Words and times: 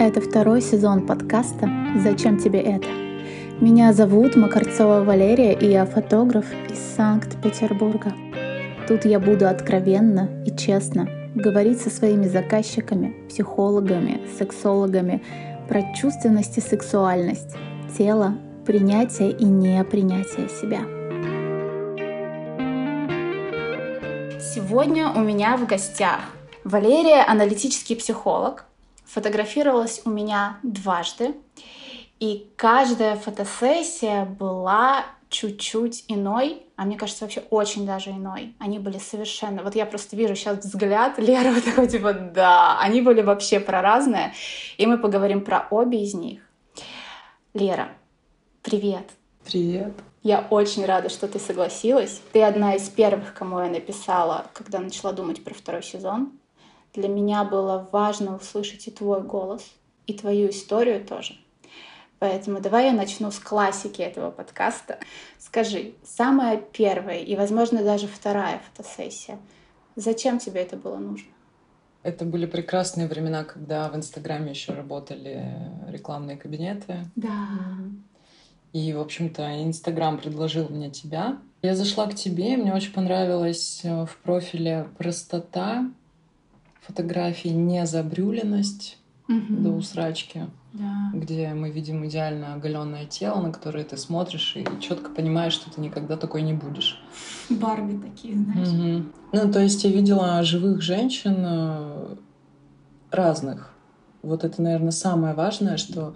Это 0.00 0.22
второй 0.22 0.62
сезон 0.62 1.06
подкаста 1.06 1.68
«Зачем 2.02 2.38
тебе 2.38 2.58
это?». 2.58 2.88
Меня 3.60 3.92
зовут 3.92 4.34
Макарцова 4.34 5.04
Валерия, 5.04 5.52
и 5.52 5.70
я 5.70 5.84
фотограф 5.84 6.46
из 6.70 6.78
Санкт-Петербурга. 6.96 8.14
Тут 8.88 9.04
я 9.04 9.20
буду 9.20 9.46
откровенно 9.46 10.42
и 10.46 10.56
честно 10.56 11.06
говорить 11.34 11.82
со 11.82 11.90
своими 11.90 12.28
заказчиками, 12.28 13.14
психологами, 13.28 14.22
сексологами 14.38 15.22
про 15.68 15.82
чувственность 15.94 16.56
и 16.56 16.62
сексуальность, 16.62 17.54
тело, 17.98 18.38
принятие 18.64 19.32
и 19.32 19.44
непринятие 19.44 20.48
себя. 20.48 20.80
Сегодня 24.40 25.10
у 25.10 25.20
меня 25.20 25.58
в 25.58 25.66
гостях 25.66 26.20
Валерия, 26.64 27.22
аналитический 27.22 27.96
психолог, 27.96 28.64
фотографировалась 29.12 30.02
у 30.04 30.10
меня 30.10 30.58
дважды, 30.62 31.34
и 32.20 32.50
каждая 32.56 33.16
фотосессия 33.16 34.24
была 34.24 35.04
чуть-чуть 35.30 36.04
иной, 36.08 36.62
а 36.76 36.84
мне 36.84 36.96
кажется, 36.96 37.24
вообще 37.24 37.42
очень 37.50 37.86
даже 37.86 38.10
иной. 38.10 38.54
Они 38.58 38.78
были 38.78 38.98
совершенно... 38.98 39.62
Вот 39.62 39.74
я 39.74 39.86
просто 39.86 40.16
вижу 40.16 40.34
сейчас 40.34 40.58
взгляд 40.58 41.18
Леры 41.18 41.52
вот 41.52 41.64
такой, 41.64 41.88
типа, 41.88 42.12
да, 42.12 42.78
они 42.80 43.00
были 43.00 43.22
вообще 43.22 43.60
про 43.60 43.80
разное, 43.80 44.34
и 44.76 44.86
мы 44.86 44.98
поговорим 44.98 45.44
про 45.44 45.66
обе 45.70 46.02
из 46.02 46.14
них. 46.14 46.42
Лера, 47.54 47.88
привет. 48.62 49.08
Привет. 49.44 49.92
Я 50.22 50.46
очень 50.50 50.84
рада, 50.84 51.08
что 51.08 51.26
ты 51.26 51.38
согласилась. 51.38 52.20
Ты 52.32 52.42
одна 52.42 52.74
из 52.74 52.88
первых, 52.88 53.32
кому 53.32 53.60
я 53.60 53.70
написала, 53.70 54.46
когда 54.52 54.78
начала 54.78 55.12
думать 55.12 55.42
про 55.42 55.54
второй 55.54 55.82
сезон. 55.82 56.32
Для 56.94 57.08
меня 57.08 57.44
было 57.44 57.88
важно 57.92 58.36
услышать 58.36 58.86
и 58.88 58.90
твой 58.90 59.22
голос, 59.22 59.64
и 60.06 60.14
твою 60.14 60.50
историю 60.50 61.04
тоже. 61.04 61.34
Поэтому 62.18 62.60
давай 62.60 62.86
я 62.86 62.92
начну 62.92 63.30
с 63.30 63.38
классики 63.38 64.02
этого 64.02 64.30
подкаста. 64.30 64.98
Скажи, 65.38 65.94
самая 66.04 66.58
первая 66.58 67.20
и, 67.20 67.34
возможно, 67.34 67.82
даже 67.82 68.06
вторая 68.06 68.60
фотосессия, 68.70 69.38
зачем 69.96 70.38
тебе 70.38 70.60
это 70.60 70.76
было 70.76 70.98
нужно? 70.98 71.28
Это 72.02 72.24
были 72.24 72.46
прекрасные 72.46 73.06
времена, 73.06 73.44
когда 73.44 73.88
в 73.88 73.96
Инстаграме 73.96 74.50
еще 74.50 74.72
работали 74.72 75.44
рекламные 75.88 76.36
кабинеты. 76.36 77.06
Да. 77.16 77.48
И, 78.72 78.92
в 78.92 79.00
общем-то, 79.00 79.62
Инстаграм 79.62 80.18
предложил 80.18 80.68
мне 80.68 80.90
тебя. 80.90 81.38
Я 81.62 81.74
зашла 81.74 82.06
к 82.06 82.14
тебе, 82.14 82.54
и 82.54 82.56
мне 82.56 82.72
очень 82.72 82.92
понравилась 82.92 83.80
э, 83.82 84.06
в 84.06 84.16
профиле 84.18 84.88
простота 84.96 85.90
фотографий, 86.90 87.50
незабрюленность 87.50 88.98
угу. 89.28 89.62
до 89.62 89.70
усрачки, 89.70 90.46
да. 90.72 91.10
где 91.14 91.54
мы 91.54 91.70
видим 91.70 92.04
идеально 92.06 92.54
оголенное 92.54 93.06
тело, 93.06 93.40
на 93.40 93.52
которое 93.52 93.84
ты 93.84 93.96
смотришь 93.96 94.56
и 94.56 94.66
четко 94.80 95.10
понимаешь, 95.10 95.52
что 95.52 95.70
ты 95.72 95.80
никогда 95.80 96.16
такой 96.16 96.42
не 96.42 96.52
будешь. 96.52 97.00
Барби 97.48 97.96
такие, 97.96 98.34
знаешь. 98.34 98.68
Угу. 98.68 99.06
Ну, 99.32 99.52
то 99.52 99.60
есть 99.60 99.84
я 99.84 99.90
видела 99.90 100.42
живых 100.42 100.82
женщин 100.82 101.36
э, 101.38 102.16
разных. 103.10 103.72
Вот 104.22 104.44
это, 104.44 104.60
наверное, 104.60 104.90
самое 104.90 105.34
важное, 105.34 105.76
что 105.76 106.14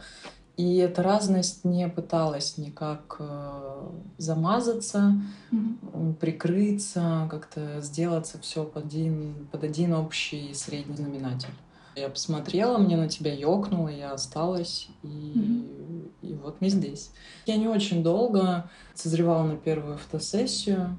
и 0.56 0.76
эта 0.76 1.02
разность 1.02 1.64
не 1.64 1.88
пыталась 1.88 2.58
никак 2.58 3.16
э, 3.18 3.88
замазаться, 4.18 5.20
mm-hmm. 5.50 6.14
прикрыться, 6.14 7.26
как-то 7.30 7.80
сделаться 7.80 8.38
все 8.40 8.64
под 8.64 8.86
один, 8.86 9.48
под 9.50 9.64
один 9.64 9.94
общий 9.94 10.54
средний 10.54 10.96
знаменатель. 10.96 11.48
Я 11.96 12.08
посмотрела, 12.08 12.78
мне 12.78 12.96
на 12.96 13.08
тебя 13.08 13.32
ёкнуло, 13.32 13.88
я 13.88 14.12
осталась, 14.12 14.88
и, 15.02 15.06
mm-hmm. 15.06 16.10
и 16.22 16.34
вот 16.34 16.60
мы 16.60 16.68
здесь. 16.68 17.10
Я 17.46 17.56
не 17.56 17.66
очень 17.66 18.02
долго 18.04 18.70
созревала 18.94 19.44
на 19.44 19.56
первую 19.56 19.98
фотосессию. 19.98 20.96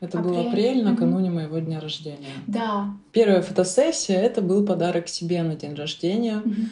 Это 0.00 0.18
апрель. 0.18 0.32
был 0.32 0.48
апрель, 0.48 0.84
накануне 0.84 1.28
mm-hmm. 1.28 1.32
моего 1.32 1.58
дня 1.58 1.80
рождения. 1.80 2.34
Да. 2.46 2.94
Первая 3.12 3.42
фотосессия— 3.42 4.20
это 4.20 4.42
был 4.42 4.64
подарок 4.64 5.08
себе 5.08 5.42
на 5.42 5.56
день 5.56 5.74
рождения. 5.74 6.42
Mm-hmm. 6.44 6.66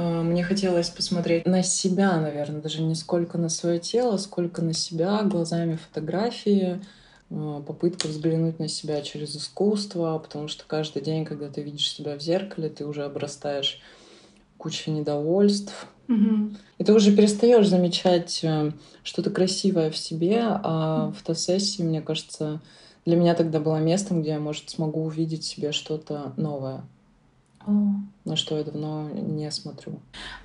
Э, 0.00 0.22
мне 0.22 0.42
хотелось 0.42 0.88
посмотреть 0.88 1.46
на 1.46 1.62
себя, 1.62 2.18
наверное, 2.18 2.62
даже 2.62 2.82
не 2.82 2.94
сколько 2.94 3.36
на 3.36 3.48
свое 3.48 3.78
тело, 3.78 4.16
сколько 4.16 4.62
на 4.62 4.72
себя 4.72 5.22
глазами 5.24 5.76
фотографии, 5.76 6.80
э, 7.28 7.62
попытка 7.66 8.06
взглянуть 8.08 8.58
на 8.58 8.68
себя 8.68 9.02
через 9.02 9.36
искусство, 9.36 10.18
потому 10.18 10.48
что 10.48 10.64
каждый 10.66 11.02
день, 11.02 11.24
когда 11.24 11.48
ты 11.48 11.62
видишь 11.62 11.90
себя 11.90 12.16
в 12.16 12.22
зеркале, 12.22 12.70
ты 12.70 12.86
уже 12.86 13.04
обрастаешь 13.04 13.80
кучей 14.56 14.90
недовольств. 14.90 15.86
Угу. 16.08 16.50
И 16.78 16.84
ты 16.84 16.92
уже 16.92 17.14
перестаешь 17.14 17.68
замечать 17.68 18.40
э, 18.42 18.72
что-то 19.02 19.30
красивое 19.30 19.90
в 19.90 19.96
себе, 19.98 20.40
а 20.42 21.12
фотосессии, 21.12 21.82
мне 21.82 22.00
кажется, 22.00 22.60
для 23.04 23.16
меня 23.16 23.34
тогда 23.34 23.60
было 23.60 23.76
местом, 23.76 24.22
где 24.22 24.30
я, 24.30 24.40
может, 24.40 24.70
смогу 24.70 25.04
увидеть 25.04 25.44
в 25.44 25.46
себе 25.46 25.72
что-то 25.72 26.32
новое. 26.36 26.84
О. 27.66 27.72
На 28.24 28.36
что 28.36 28.58
я 28.58 28.64
давно 28.64 29.08
не 29.10 29.50
смотрю. 29.50 30.00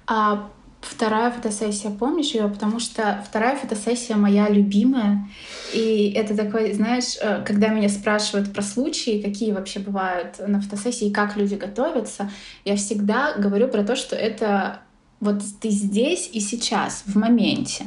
А 0.08 0.50
вторая 0.82 1.32
фотосессия, 1.32 1.92
помнишь 1.92 2.32
ее? 2.32 2.48
Потому 2.48 2.80
что 2.80 3.24
вторая 3.28 3.56
фотосессия 3.56 4.16
моя 4.16 4.50
любимая. 4.50 5.28
И 5.74 6.14
это 6.16 6.36
такой, 6.36 6.74
знаешь, 6.74 7.18
э, 7.22 7.44
когда 7.44 7.70
меня 7.70 7.90
спрашивают 7.90 8.54
про 8.54 8.62
случаи, 8.62 9.22
какие 9.22 9.52
вообще 9.52 9.80
бывают 9.80 10.36
на 10.46 10.62
фотосессии, 10.62 11.12
как 11.12 11.36
люди 11.38 11.56
готовятся, 11.56 12.30
я 12.64 12.76
всегда 12.76 13.34
говорю 13.34 13.68
про 13.68 13.84
то, 13.84 13.96
что 13.96 14.16
это 14.16 14.82
вот 15.20 15.42
ты 15.60 15.70
здесь 15.70 16.30
и 16.34 16.40
сейчас, 16.40 17.04
в 17.06 17.16
моменте. 17.16 17.86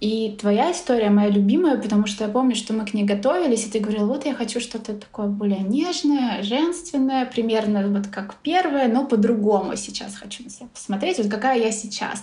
И 0.00 0.36
твоя 0.40 0.70
история 0.70 1.10
моя 1.10 1.28
любимая, 1.28 1.76
потому 1.76 2.06
что 2.06 2.24
я 2.24 2.30
помню, 2.30 2.54
что 2.54 2.72
мы 2.72 2.86
к 2.86 2.94
ней 2.94 3.02
готовились, 3.02 3.66
и 3.66 3.70
ты 3.70 3.80
говорил, 3.80 4.06
вот 4.06 4.26
я 4.26 4.34
хочу 4.34 4.60
что-то 4.60 4.94
такое 4.94 5.26
более 5.26 5.58
нежное, 5.58 6.42
женственное, 6.44 7.26
примерно 7.26 7.86
вот 7.88 8.06
как 8.06 8.36
первое, 8.36 8.86
но 8.86 9.04
по-другому 9.04 9.74
сейчас 9.74 10.14
хочу 10.14 10.44
на 10.44 10.50
себя 10.50 10.68
посмотреть, 10.72 11.18
вот 11.18 11.28
какая 11.28 11.58
я 11.58 11.72
сейчас. 11.72 12.22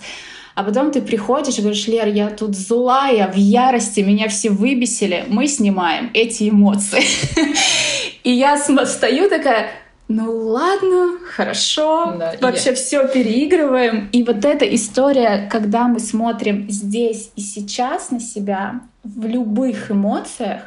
А 0.54 0.64
потом 0.64 0.90
ты 0.90 1.02
приходишь 1.02 1.58
и 1.58 1.60
говоришь, 1.60 1.86
Лер, 1.86 2.08
я 2.08 2.30
тут 2.30 2.56
злая, 2.56 3.30
в 3.30 3.36
ярости, 3.36 4.00
меня 4.00 4.28
все 4.28 4.48
выбесили, 4.48 5.26
мы 5.28 5.46
снимаем 5.46 6.10
эти 6.14 6.48
эмоции. 6.48 7.02
И 8.24 8.32
я 8.32 8.56
стою 8.56 9.28
такая, 9.28 9.68
ну 10.08 10.32
ладно, 10.32 11.18
хорошо, 11.24 12.14
да, 12.16 12.34
вообще 12.40 12.70
я... 12.70 12.76
все 12.76 13.08
переигрываем. 13.08 14.08
И 14.12 14.22
вот 14.22 14.44
эта 14.44 14.64
история, 14.72 15.48
когда 15.50 15.88
мы 15.88 15.98
смотрим 15.98 16.70
здесь 16.70 17.32
и 17.34 17.40
сейчас 17.40 18.10
на 18.12 18.20
себя 18.20 18.82
в 19.02 19.26
любых 19.26 19.90
эмоциях, 19.90 20.62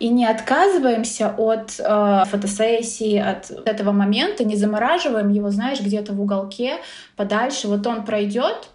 и 0.00 0.08
не 0.08 0.26
отказываемся 0.26 1.28
от 1.36 1.78
э, 1.78 2.24
фотосессии, 2.26 3.18
от 3.18 3.50
этого 3.66 3.92
момента, 3.92 4.44
не 4.44 4.56
замораживаем 4.56 5.28
его, 5.28 5.50
знаешь, 5.50 5.80
где-то 5.80 6.14
в 6.14 6.20
уголке, 6.20 6.78
подальше. 7.16 7.68
Вот 7.68 7.86
он 7.86 8.04
пройдет, 8.04 8.70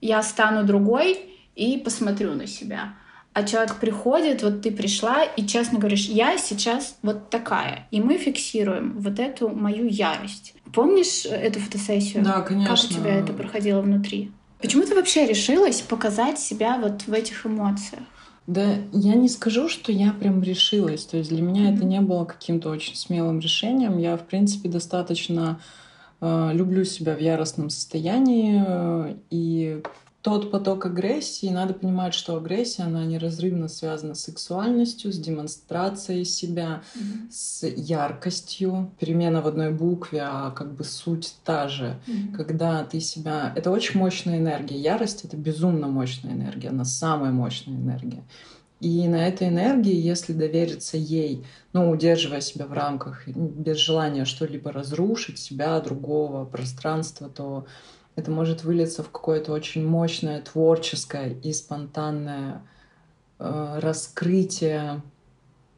я 0.00 0.22
стану 0.22 0.64
другой 0.64 1.20
и 1.54 1.78
посмотрю 1.78 2.34
на 2.34 2.48
себя 2.48 2.94
а 3.36 3.42
человек 3.42 3.76
приходит, 3.76 4.42
вот 4.42 4.62
ты 4.62 4.70
пришла 4.70 5.22
и 5.22 5.46
честно 5.46 5.78
говоришь, 5.78 6.06
я 6.06 6.38
сейчас 6.38 6.96
вот 7.02 7.28
такая, 7.28 7.86
и 7.90 8.00
мы 8.00 8.16
фиксируем 8.16 8.98
вот 8.98 9.18
эту 9.18 9.50
мою 9.50 9.86
ярость. 9.86 10.54
Помнишь 10.72 11.26
эту 11.26 11.60
фотосессию? 11.60 12.24
Да, 12.24 12.40
конечно. 12.40 12.74
Как 12.74 12.84
у 12.86 12.88
тебя 12.88 13.14
это 13.14 13.34
проходило 13.34 13.82
внутри? 13.82 14.32
Почему 14.58 14.84
ты 14.84 14.94
вообще 14.94 15.26
решилась 15.26 15.82
показать 15.82 16.38
себя 16.38 16.78
вот 16.78 17.02
в 17.02 17.12
этих 17.12 17.44
эмоциях? 17.44 18.04
Да, 18.46 18.76
я 18.94 19.14
не 19.14 19.28
скажу, 19.28 19.68
что 19.68 19.92
я 19.92 20.12
прям 20.12 20.42
решилась. 20.42 21.04
То 21.04 21.18
есть 21.18 21.28
для 21.28 21.42
меня 21.42 21.68
mm-hmm. 21.68 21.76
это 21.76 21.84
не 21.84 22.00
было 22.00 22.24
каким-то 22.24 22.70
очень 22.70 22.96
смелым 22.96 23.40
решением. 23.40 23.98
Я, 23.98 24.16
в 24.16 24.22
принципе, 24.22 24.70
достаточно 24.70 25.60
э, 26.22 26.50
люблю 26.54 26.86
себя 26.86 27.14
в 27.14 27.20
яростном 27.20 27.68
состоянии 27.68 28.64
э, 28.66 29.14
и 29.28 29.82
тот 30.26 30.50
поток 30.50 30.86
агрессии, 30.86 31.46
надо 31.46 31.72
понимать, 31.72 32.12
что 32.12 32.36
агрессия, 32.36 32.82
она 32.82 33.04
неразрывно 33.04 33.68
связана 33.68 34.16
с 34.16 34.24
сексуальностью, 34.24 35.12
с 35.12 35.18
демонстрацией 35.18 36.24
себя, 36.24 36.82
mm-hmm. 36.96 37.30
с 37.30 37.64
яркостью. 37.64 38.90
Перемена 38.98 39.40
в 39.40 39.46
одной 39.46 39.70
букве, 39.70 40.22
а 40.24 40.50
как 40.50 40.74
бы 40.74 40.82
суть 40.82 41.36
та 41.44 41.68
же. 41.68 42.00
Mm-hmm. 42.08 42.34
Когда 42.34 42.82
ты 42.82 42.98
себя... 42.98 43.52
Это 43.54 43.70
очень 43.70 44.00
мощная 44.00 44.38
энергия. 44.38 44.76
Ярость— 44.76 45.24
это 45.24 45.36
безумно 45.36 45.86
мощная 45.86 46.32
энергия. 46.32 46.70
Она 46.70 46.84
самая 46.84 47.30
мощная 47.30 47.76
энергия. 47.76 48.24
И 48.80 49.06
на 49.06 49.28
этой 49.28 49.46
энергии, 49.46 49.94
если 49.94 50.32
довериться 50.32 50.96
ей, 50.96 51.44
ну, 51.72 51.88
удерживая 51.88 52.40
себя 52.40 52.66
в 52.66 52.72
рамках, 52.72 53.28
без 53.28 53.76
желания 53.76 54.24
что-либо 54.24 54.72
разрушить, 54.72 55.38
себя, 55.38 55.78
другого, 55.80 56.44
пространства, 56.44 57.28
то 57.28 57.66
это 58.16 58.30
может 58.30 58.64
вылиться 58.64 59.02
в 59.02 59.10
какое-то 59.10 59.52
очень 59.52 59.86
мощное 59.86 60.40
творческое 60.40 61.34
и 61.42 61.52
спонтанное 61.52 62.62
э, 63.38 63.78
раскрытие 63.80 65.02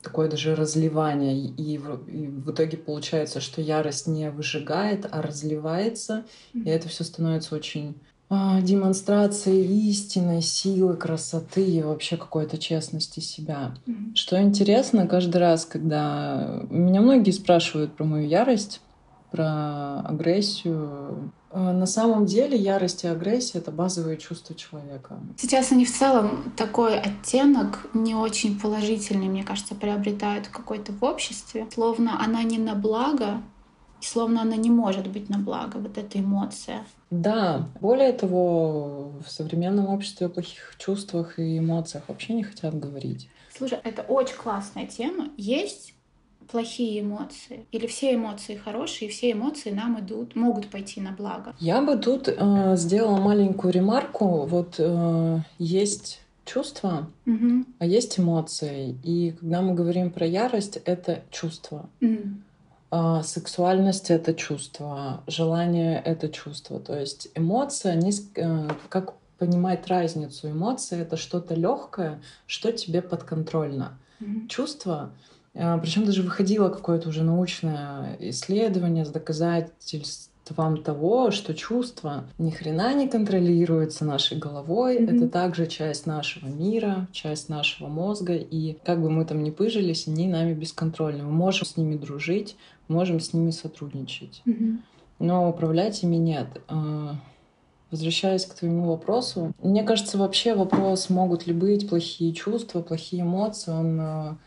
такое 0.03 0.31
даже 0.31 0.55
разливание. 0.55 1.37
И 1.37 1.79
в, 1.79 2.09
и 2.09 2.29
в 2.29 2.51
итоге 2.51 2.77
получается, 2.77 3.41
что 3.41 3.61
ярость 3.61 4.07
не 4.07 4.31
выжигает, 4.31 5.07
а 5.11 5.21
разливается. 5.21 6.25
И 6.55 6.69
это 6.69 6.89
все 6.89 7.05
становится 7.05 7.55
очень 7.55 7.97
а, 8.31 8.61
демонстрацией 8.61 9.91
истины, 9.91 10.43
силы, 10.43 10.97
красоты 10.97 11.65
и 11.67 11.83
вообще 11.83 12.17
какой-то 12.17 12.59
честности 12.59 13.21
себя. 13.21 13.75
Mm-hmm. 13.87 14.15
Что 14.15 14.41
интересно, 14.41 15.07
каждый 15.07 15.39
раз, 15.39 15.65
когда 15.65 16.63
меня 16.71 17.01
многие 17.01 17.31
спрашивают 17.31 17.97
про 17.97 18.05
мою 18.05 18.29
ярость, 18.29 18.81
про 19.31 20.01
агрессию. 20.01 21.33
А, 21.51 21.73
на 21.73 21.87
самом 21.87 22.27
деле 22.27 22.57
ярость 22.57 23.05
и 23.05 23.09
агрессия— 23.09 23.59
это 23.61 23.71
базовые 23.71 24.19
чувства 24.19 24.55
человека. 24.55 25.19
Сейчас 25.39 25.73
они 25.73 25.85
в 25.85 25.97
целом 25.97 26.53
такой 26.57 26.99
оттенок 26.99 27.87
не 27.95 28.15
очень 28.15 28.59
положительный, 28.59 29.29
мне 29.29 29.45
кажется, 29.45 29.75
приобретают 29.75 30.49
какой-то 30.49 30.93
в 30.93 31.03
обществе. 31.03 31.67
Словно 31.73 32.23
она 32.23 32.43
не 32.43 32.59
на 32.59 32.75
благо, 32.75 33.43
словно 34.01 34.43
она 34.43 34.57
не 34.57 34.71
может 34.71 35.09
быть 35.09 35.29
на 35.29 35.39
благо, 35.39 35.79
вот 35.79 35.97
эта 35.97 36.21
эмоция. 36.21 36.85
Да, 37.11 37.69
более 37.81 38.13
того, 38.13 39.13
в 39.27 39.31
современном 39.31 39.89
обществе 39.89 40.27
о 40.27 40.31
плохих 40.31 40.75
чувствах 40.79 41.39
и 41.39 41.59
эмоциях 41.59 42.05
вообще 42.09 42.35
не 42.35 42.43
хотят 42.43 42.79
говорить. 42.79 43.29
Слушай, 43.57 43.79
это 43.83 44.03
очень 44.03 44.37
классная 44.37 44.87
тема. 44.87 45.31
Есть 45.37 45.95
плохие 46.51 47.01
эмоции? 47.01 47.67
Или 47.73 47.87
все 47.87 48.15
эмоции 48.15 48.57
хорошие, 48.57 49.09
и 49.09 49.13
все 49.13 49.33
эмоции 49.33 49.71
нам 49.71 50.01
идут, 50.01 50.35
могут 50.37 50.69
пойти 50.69 51.01
на 51.01 51.13
благо? 51.13 51.55
Я 51.59 51.83
бы 51.83 51.97
тут 51.97 52.29
э, 52.29 52.77
сделала 52.77 53.19
маленькую 53.19 53.73
ремарку. 53.73 54.47
Вот 54.47 54.77
э, 54.79 55.39
есть 55.59 56.21
чувства, 56.45 57.11
угу. 57.27 57.65
а 57.79 57.87
есть 57.87 58.19
эмоции. 58.19 58.99
И 59.05 59.33
когда 59.33 59.61
мы 59.61 59.75
говорим 59.75 60.11
про 60.11 60.27
ярость, 60.27 60.79
это 60.85 61.23
чувство. 61.31 61.89
Угу. 62.01 62.23
А, 62.91 63.23
сексуальность 63.23 64.11
это 64.11 64.33
чувство, 64.33 65.23
желание 65.27 66.01
это 66.03 66.29
чувство. 66.29 66.81
То 66.81 66.99
есть 66.99 67.29
эмоция, 67.35 67.93
они, 67.93 68.13
э, 68.35 68.69
как 68.89 69.15
понимать 69.39 69.87
разницу? 69.87 70.51
Эмоции 70.51 71.01
это 71.01 71.17
что-то 71.17 71.55
легкое, 71.55 72.21
что 72.47 72.73
тебе 72.73 73.03
подконтрольно. 73.03 73.99
Mm-hmm. 74.21 74.49
Чувство 74.49 75.11
Причем 75.83 76.05
даже 76.05 76.23
выходило 76.23 76.69
какое-то 76.69 77.09
уже 77.09 77.25
научное 77.25 78.17
исследование 78.21 79.05
с 79.05 79.11
доказательством 79.11 80.83
того, 80.85 81.33
что 81.33 81.53
чувства 81.53 82.25
ни 82.39 82.51
хрена 82.51 82.95
не 82.95 83.09
контролируются 83.09 84.05
нашей 84.05 84.39
головой. 84.39 84.99
Mm-hmm. 84.99 85.17
Это 85.17 85.29
также 85.29 85.67
часть 85.67 86.07
нашего 86.07 86.47
мира, 86.47 87.09
часть 87.11 87.49
нашего 87.49 87.89
мозга. 87.89 88.35
И 88.35 88.77
как 88.85 89.03
бы 89.03 89.11
мы 89.11 89.25
там 89.25 89.43
ни 89.43 89.51
пыжились, 89.51 90.07
они 90.07 90.29
нами 90.29 90.55
бесконтрольны. 90.55 91.25
Мы 91.25 91.33
можем 91.33 91.67
с 91.67 91.77
ними 91.77 91.97
дружить, 91.97 92.57
можем 92.87 93.19
с 93.19 93.33
ними 93.33 93.51
сотрудничать. 93.51 94.43
Mm-hmm. 94.47 94.77
Но 95.19 95.51
управлять 95.51 96.03
ими 96.05 96.17
нет. 96.17 96.47
А, 96.69 97.17
возвращаясь 97.91 98.47
к 98.47 98.55
твоему 98.55 98.87
вопросу, 98.87 99.53
мне 99.63 99.83
кажется, 99.83 100.19
вообще 100.19 100.55
вопрос, 100.55 101.11
могут 101.11 101.47
ли 101.47 101.53
быть 101.53 101.89
плохие 101.89 102.33
чувства, 102.33 102.81
плохие 102.81 103.23
эмоции, 103.23 103.73
он 103.73 104.01
а, 104.01 104.39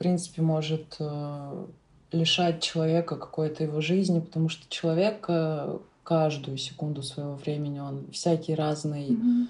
принципе, 0.00 0.40
может 0.40 0.96
э, 0.98 1.64
лишать 2.10 2.62
человека 2.62 3.16
какой-то 3.16 3.64
его 3.64 3.82
жизни, 3.82 4.20
потому 4.20 4.48
что 4.48 4.64
человек 4.70 5.26
э, 5.28 5.78
каждую 6.04 6.56
секунду 6.56 7.02
своего 7.02 7.34
времени, 7.34 7.80
он 7.80 8.06
всякий 8.10 8.54
разный, 8.54 9.10
mm-hmm. 9.10 9.46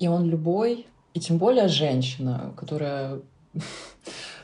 и 0.00 0.08
он 0.08 0.28
любой, 0.28 0.88
и 1.14 1.20
тем 1.20 1.38
более 1.38 1.68
женщина, 1.68 2.52
которая 2.56 3.20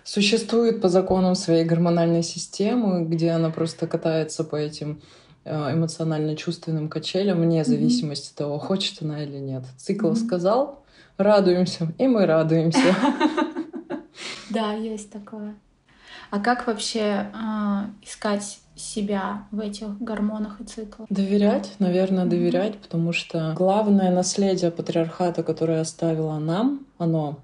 существует 0.05 0.81
по 0.81 0.89
законам 0.89 1.35
своей 1.35 1.65
гормональной 1.65 2.23
системы, 2.23 3.05
где 3.05 3.31
она 3.31 3.51
просто 3.51 3.89
катается 3.89 4.45
по 4.45 4.55
этим 4.55 5.03
э, 5.45 5.75
эмоционально-чувственным 5.75 6.89
качелям 6.89 7.41
вне 7.41 7.65
зависимости 7.65 8.31
от 8.31 8.37
того, 8.37 8.59
хочет 8.61 9.03
она 9.03 9.25
или 9.25 9.39
нет. 9.39 9.65
Цикл 9.77 10.11
mm-hmm. 10.11 10.25
сказал, 10.25 10.85
радуемся, 11.17 11.93
и 11.99 12.07
мы 12.07 12.27
радуемся. 12.27 12.95
Да, 14.53 14.75
есть 14.75 15.11
такое. 15.11 15.55
А 16.31 16.41
как 16.41 16.67
вообще 16.67 17.31
э, 17.33 17.85
искать 18.03 18.61
себя 18.75 19.47
в 19.51 19.61
этих 19.61 19.99
гормонах 20.01 20.61
и 20.61 20.65
циклах? 20.65 21.09
Доверять, 21.11 21.75
наверное, 21.79 22.27
доверять, 22.27 22.79
потому 22.79 23.13
что 23.13 23.53
главное 23.57 24.11
наследие 24.11 24.71
патриархата, 24.71 25.43
которое 25.43 25.81
оставила 25.81 26.39
нам, 26.39 26.87
оно 26.99 27.39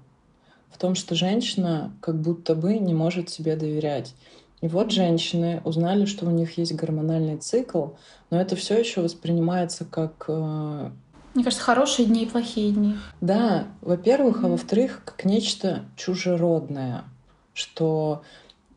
в 0.71 0.77
том, 0.77 0.95
что 0.95 1.15
женщина 1.15 1.91
как 2.01 2.19
будто 2.19 2.55
бы 2.55 2.77
не 2.77 2.93
может 2.93 3.29
себе 3.29 3.55
доверять. 3.55 4.15
И 4.61 4.67
вот 4.67 4.91
женщины 4.91 5.61
узнали, 5.63 6.05
что 6.05 6.25
у 6.25 6.31
них 6.31 6.57
есть 6.57 6.73
гормональный 6.73 7.37
цикл, 7.37 7.89
но 8.29 8.39
это 8.39 8.55
все 8.55 8.77
еще 8.77 9.01
воспринимается 9.01 9.85
как 9.85 10.25
э, 10.27 10.91
мне 11.33 11.43
кажется, 11.43 11.63
хорошие 11.63 12.05
дни 12.05 12.23
и 12.23 12.29
плохие 12.29 12.71
дни. 12.71 12.95
Да, 13.21 13.67
во-первых, 13.81 14.41
mm-hmm. 14.41 14.45
а 14.45 14.49
во-вторых, 14.49 15.01
как 15.05 15.25
нечто 15.25 15.85
чужеродное, 15.95 17.03
что 17.53 18.23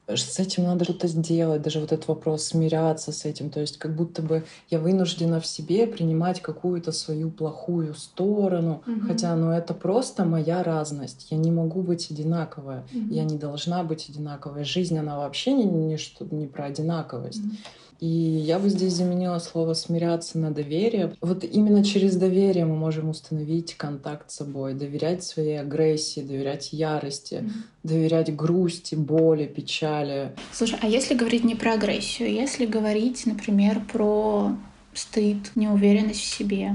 с 0.08 0.38
этим 0.38 0.64
надо 0.64 0.84
что-то 0.84 1.06
сделать, 1.06 1.62
даже 1.62 1.80
вот 1.80 1.92
этот 1.92 2.08
вопрос, 2.08 2.44
смиряться 2.44 3.12
с 3.12 3.24
этим. 3.24 3.50
То 3.50 3.60
есть 3.60 3.78
как 3.78 3.94
будто 3.94 4.20
бы 4.22 4.44
я 4.68 4.78
вынуждена 4.78 5.40
в 5.40 5.46
себе 5.46 5.86
принимать 5.86 6.40
какую-то 6.40 6.92
свою 6.92 7.30
плохую 7.30 7.94
сторону, 7.94 8.82
угу. 8.86 9.00
хотя 9.06 9.34
ну 9.36 9.50
это 9.50 9.74
просто 9.74 10.24
моя 10.24 10.62
разность. 10.62 11.28
Я 11.30 11.38
не 11.38 11.50
могу 11.50 11.82
быть 11.82 12.10
одинаковая, 12.10 12.84
угу. 12.92 13.12
я 13.12 13.24
не 13.24 13.38
должна 13.38 13.84
быть 13.84 14.08
одинаковой. 14.08 14.64
Жизнь, 14.64 14.98
она 14.98 15.18
вообще 15.18 15.52
не, 15.52 15.64
не, 15.64 15.96
что, 15.96 16.26
не 16.30 16.46
про 16.46 16.66
одинаковость. 16.66 17.44
Угу. 17.44 17.56
И 18.02 18.08
я 18.08 18.58
бы 18.58 18.68
здесь 18.68 18.94
заменила 18.94 19.38
слово 19.38 19.74
«смиряться» 19.74 20.36
на 20.36 20.50
«доверие». 20.50 21.14
Вот 21.20 21.44
именно 21.44 21.84
через 21.84 22.16
доверие 22.16 22.64
мы 22.64 22.74
можем 22.74 23.08
установить 23.08 23.76
контакт 23.76 24.28
с 24.28 24.38
собой, 24.38 24.74
доверять 24.74 25.22
своей 25.22 25.60
агрессии, 25.60 26.20
доверять 26.20 26.72
ярости, 26.72 27.34
mm-hmm. 27.34 27.52
доверять 27.84 28.34
грусти, 28.34 28.96
боли, 28.96 29.46
печали. 29.46 30.34
Слушай, 30.50 30.80
а 30.82 30.88
если 30.88 31.14
говорить 31.14 31.44
не 31.44 31.54
про 31.54 31.74
агрессию, 31.74 32.28
если 32.28 32.66
говорить, 32.66 33.24
например, 33.24 33.80
про 33.92 34.50
стыд, 34.94 35.54
неуверенность 35.54 36.22
в 36.22 36.26
себе? 36.26 36.72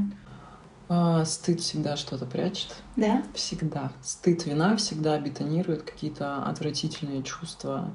А, 0.87 1.25
стыд 1.25 1.59
всегда 1.59 1.97
что-то 1.97 2.25
прячет. 2.25 2.73
Да? 2.95 3.21
Всегда. 3.33 3.91
Стыд, 4.01 4.45
вина 4.45 4.77
всегда 4.77 5.19
бетонирует 5.19 5.83
какие-то 5.83 6.43
отвратительные 6.45 7.21
чувства, 7.23 7.93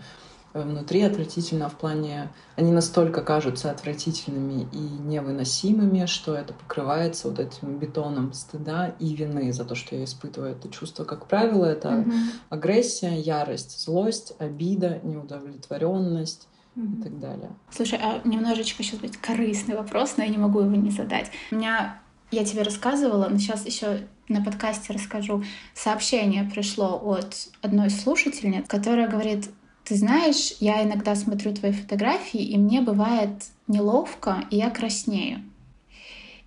внутри 0.54 1.02
отвратительно 1.02 1.68
в 1.68 1.76
плане... 1.76 2.30
Они 2.56 2.70
настолько 2.70 3.22
кажутся 3.22 3.70
отвратительными 3.70 4.68
и 4.72 4.78
невыносимыми, 4.78 6.06
что 6.06 6.34
это 6.34 6.52
покрывается 6.52 7.28
вот 7.28 7.38
этим 7.38 7.78
бетоном 7.78 8.32
стыда 8.32 8.94
и 8.98 9.14
вины 9.14 9.52
за 9.52 9.64
то, 9.64 9.74
что 9.74 9.96
я 9.96 10.04
испытываю 10.04 10.52
это 10.52 10.68
чувство. 10.68 11.04
Как 11.04 11.26
правило, 11.26 11.64
это 11.64 11.88
mm-hmm. 11.88 12.12
агрессия, 12.50 13.18
ярость, 13.18 13.82
злость, 13.82 14.34
обида, 14.38 15.00
неудовлетворенность 15.02 16.46
mm-hmm. 16.76 17.00
и 17.00 17.02
так 17.02 17.20
далее. 17.20 17.50
Слушай, 17.70 17.98
а 18.02 18.20
немножечко 18.24 18.82
сейчас 18.82 19.00
будет 19.00 19.16
корыстный 19.16 19.76
вопрос, 19.76 20.16
но 20.18 20.24
я 20.24 20.28
не 20.28 20.38
могу 20.38 20.60
его 20.60 20.76
не 20.76 20.90
задать. 20.90 21.30
У 21.50 21.56
меня 21.56 22.00
я 22.30 22.44
тебе 22.44 22.62
рассказывала, 22.62 23.28
но 23.28 23.38
сейчас 23.38 23.66
еще 23.66 24.06
на 24.28 24.42
подкасте 24.42 24.92
расскажу. 24.92 25.44
Сообщение 25.74 26.44
пришло 26.44 27.00
от 27.02 27.48
одной 27.60 27.90
слушательницы, 27.90 28.68
которая 28.68 29.08
говорит, 29.08 29.50
ты 29.84 29.96
знаешь, 29.96 30.54
я 30.60 30.82
иногда 30.84 31.14
смотрю 31.14 31.54
твои 31.54 31.72
фотографии, 31.72 32.42
и 32.42 32.56
мне 32.56 32.80
бывает 32.80 33.30
неловко, 33.66 34.44
и 34.50 34.56
я 34.56 34.70
краснею. 34.70 35.42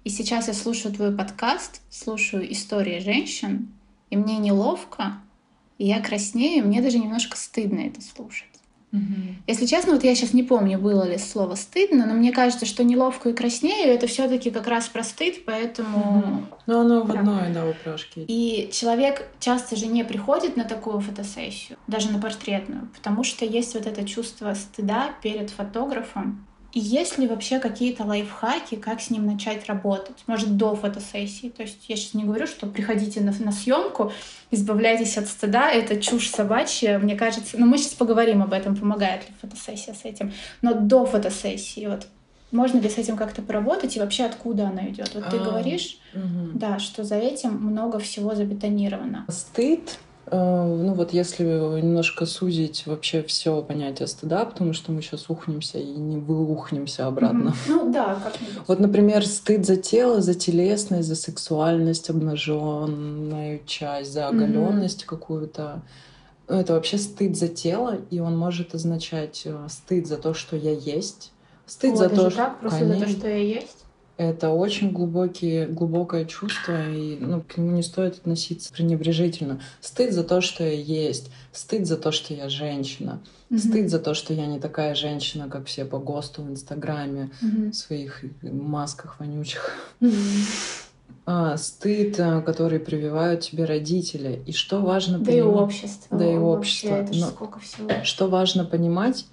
И 0.04 0.10
сейчас 0.10 0.48
я 0.48 0.54
слушаю 0.54 0.94
твой 0.94 1.16
подкаст, 1.16 1.82
слушаю 1.90 2.52
истории 2.52 3.00
женщин, 3.00 3.74
и 4.10 4.18
мне 4.18 4.38
неловко, 4.38 5.20
и 5.78 5.88
я 5.88 6.00
краснею, 6.00 6.64
и 6.64 6.68
мне 6.68 6.82
даже 6.82 7.00
немножко 7.00 7.36
стыдно 7.38 7.80
это 7.80 8.02
слушать. 8.02 8.55
Угу. 8.96 9.36
Если 9.48 9.66
честно, 9.66 9.94
вот 9.94 10.04
я 10.04 10.16
сейчас 10.16 10.34
не 10.34 10.44
помню, 10.44 10.80
было 10.80 11.04
ли 11.04 11.18
слово 11.18 11.56
стыдно, 11.56 12.06
но 12.06 12.14
мне 12.14 12.32
кажется, 12.32 12.66
что 12.66 12.84
неловко 12.84 13.30
и 13.30 13.34
краснею 13.34 13.94
это 13.94 14.08
все-таки 14.08 14.52
как 14.52 14.68
раз 14.68 14.88
про 14.88 15.04
стыд, 15.04 15.46
поэтому. 15.46 16.20
Угу. 16.20 16.46
Ну, 16.68 16.80
оно 16.80 17.04
в 17.04 17.12
одной, 17.12 17.52
да, 17.54 17.68
упряжке. 17.68 18.26
И 18.28 18.70
человек 18.72 19.28
часто 19.40 19.76
же 19.76 19.88
не 19.88 20.04
приходит 20.04 20.58
на 20.58 20.64
такую 20.64 21.00
фотосессию, 21.00 21.78
даже 21.88 22.12
на 22.12 22.20
портретную, 22.20 22.90
потому 22.96 23.24
что 23.24 23.46
есть 23.46 23.74
вот 23.76 23.86
это 23.86 24.06
чувство 24.06 24.54
стыда 24.54 25.12
перед 25.22 25.50
фотографом, 25.50 26.46
и 26.76 26.80
есть 26.82 27.18
ли 27.18 27.26
вообще 27.26 27.60
какие-то 27.60 28.04
лайфхаки, 28.04 28.76
как 28.76 29.00
с 29.00 29.10
ним 29.10 29.26
начать 29.26 29.66
работать? 29.68 30.18
Может, 30.28 30.58
до 30.58 30.76
фотосессии? 30.76 31.48
То 31.48 31.64
есть 31.64 31.86
я 31.88 31.96
сейчас 31.96 32.14
не 32.14 32.26
говорю, 32.26 32.48
что 32.48 32.68
приходите 32.68 33.22
на, 33.22 33.34
на 33.40 33.54
съемку, 33.54 34.12
избавляйтесь 34.52 35.18
от 35.18 35.28
стыда, 35.28 35.72
это 35.72 35.96
чушь 36.02 36.30
собачья, 36.30 37.00
мне 37.00 37.16
кажется. 37.16 37.58
Но 37.58 37.66
ну, 37.66 37.72
мы 37.72 37.78
сейчас 37.78 37.94
поговорим 37.94 38.44
об 38.44 38.52
этом, 38.52 38.76
помогает 38.76 39.22
ли 39.22 39.34
фотосессия 39.42 39.94
с 39.94 40.04
этим. 40.04 40.34
Но 40.62 40.74
до 40.74 41.06
фотосессии, 41.06 41.88
вот 41.88 42.08
можно 42.52 42.80
ли 42.80 42.90
с 42.90 42.98
этим 42.98 43.16
как-то 43.16 43.42
поработать 43.42 43.96
и 43.96 44.02
вообще 44.02 44.26
откуда 44.26 44.68
она 44.68 44.90
идет? 44.90 45.16
Вот 45.16 45.30
ты 45.30 45.38
а, 45.38 45.46
говоришь, 45.46 45.98
угу. 46.14 46.52
да, 46.56 46.80
что 46.80 47.06
за 47.06 47.16
этим 47.16 47.52
много 47.54 48.00
всего 48.00 48.36
забетонировано. 48.36 49.26
Стыд 49.30 49.98
ну 50.32 50.94
вот 50.94 51.14
если 51.14 51.44
немножко 51.44 52.26
сузить 52.26 52.88
вообще 52.88 53.22
все 53.22 53.62
понятие 53.62 54.08
стыда, 54.08 54.46
потому 54.46 54.74
что 54.74 54.92
мы 54.92 55.02
сейчас 55.02 55.30
ухнемся 55.30 55.78
и 55.78 55.92
не 55.92 56.18
выухнемся 56.18 57.06
обратно. 57.06 57.50
Mm-hmm. 57.50 57.56
Ну 57.86 57.92
да, 57.92 58.20
как 58.24 58.34
Вот, 58.68 58.80
например, 58.80 59.26
стыд 59.26 59.66
за 59.66 59.76
тело, 59.76 60.22
за 60.22 60.34
телесность, 60.34 61.08
за 61.08 61.16
сексуальность, 61.16 62.10
обнаженную 62.10 63.62
часть, 63.66 64.14
за 64.14 64.28
оголенность 64.28 65.04
mm-hmm. 65.04 65.08
какую-то. 65.08 65.82
Ну, 66.48 66.56
это 66.56 66.74
вообще 66.74 66.98
стыд 66.98 67.38
за 67.38 67.48
тело, 67.48 67.98
и 68.10 68.20
он 68.20 68.38
может 68.38 68.76
означать 68.76 69.44
э, 69.46 69.68
стыд 69.70 70.08
за 70.08 70.18
то, 70.18 70.34
что 70.36 70.56
я 70.56 70.74
есть, 70.74 71.32
стыд 71.66 71.94
О, 71.94 71.98
за 71.98 72.10
то, 72.10 72.30
что... 72.30 72.38
так, 72.38 72.60
просто 72.60 72.80
конечно, 72.80 73.00
за 73.00 73.14
то, 73.14 73.20
что 73.20 73.30
я 73.30 73.38
есть? 73.38 73.85
Это 74.18 74.52
очень 74.52 74.92
глубокие, 74.92 75.68
глубокое 75.68 76.24
чувство, 76.24 76.90
и 76.90 77.18
ну, 77.20 77.42
к 77.42 77.58
нему 77.58 77.72
не 77.72 77.84
стоит 77.84 78.20
относиться 78.20 78.72
пренебрежительно. 78.72 79.60
Стыд 79.82 80.14
за 80.14 80.24
то, 80.24 80.40
что 80.40 80.64
я 80.64 80.72
есть, 80.72 81.32
стыд 81.52 81.86
за 81.86 81.98
то, 81.98 82.14
что 82.14 82.34
я 82.34 82.48
женщина, 82.48 83.22
mm-hmm. 83.50 83.58
стыд 83.58 83.90
за 83.90 84.00
то, 84.00 84.14
что 84.14 84.34
я 84.34 84.46
не 84.46 84.60
такая 84.60 84.96
женщина, 84.96 85.50
как 85.50 85.66
все 85.66 85.84
по 85.84 86.00
ГОСТу 86.00 86.44
в 86.44 86.50
Инстаграме, 86.50 87.30
mm-hmm. 87.42 87.72
в 87.72 87.76
своих 87.76 88.24
масках 88.42 89.20
вонючих. 89.20 89.76
Mm-hmm. 90.00 90.86
А, 91.28 91.58
стыд, 91.58 92.20
э, 92.20 92.42
который 92.42 92.80
прививают 92.80 93.42
тебе 93.42 93.66
родители. 93.66 94.44
И 94.46 94.54
что 94.54 94.82
важно 94.82 95.18
да 95.18 95.26
понимать... 95.26 95.40
и 95.40 95.42
общество. 95.42 96.18
Да 96.18 96.32
и 96.32 96.38
общество. 96.38 96.96
Это 96.96 97.18
Но 97.18 97.28
сколько 97.28 97.60
всего. 97.60 97.90
Что 98.04 98.28
важно 98.28 98.64
понимать, 98.64 99.26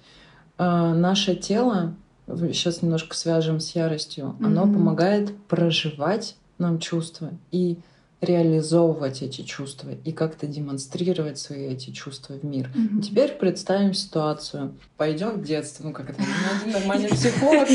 а, 0.57 0.93
наше 0.93 1.35
тело 1.35 1.93
сейчас 2.27 2.81
немножко 2.81 3.15
свяжем 3.15 3.59
с 3.59 3.75
яростью, 3.75 4.35
mm-hmm. 4.39 4.45
оно 4.45 4.63
помогает 4.63 5.37
проживать 5.47 6.35
нам 6.57 6.79
чувства 6.79 7.31
и 7.51 7.77
реализовывать 8.23 9.21
эти 9.21 9.41
чувства 9.41 9.91
и 10.03 10.11
как-то 10.11 10.47
демонстрировать 10.47 11.37
свои 11.37 11.67
эти 11.67 11.91
чувства 11.91 12.33
в 12.33 12.43
мир. 12.43 12.69
Mm-hmm. 12.75 13.01
Теперь 13.01 13.31
представим 13.33 13.93
ситуацию. 13.93 14.75
Пойдем 14.97 15.31
в 15.31 15.43
детство. 15.43 15.83
Ну, 15.83 15.91
как 15.91 16.09
это? 16.09 16.21
Один 16.61 16.73
нормальный 16.73 17.09
психолог. 17.11 17.67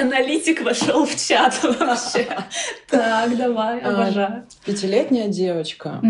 Аналитик 0.00 0.62
вошел 0.62 1.06
в 1.06 1.16
чат 1.16 1.62
вообще. 1.80 2.26
Так, 2.90 3.36
давай, 3.36 3.80
а, 3.80 3.90
обожаю. 3.90 4.44
Пятилетняя 4.64 5.28
девочка. 5.28 6.00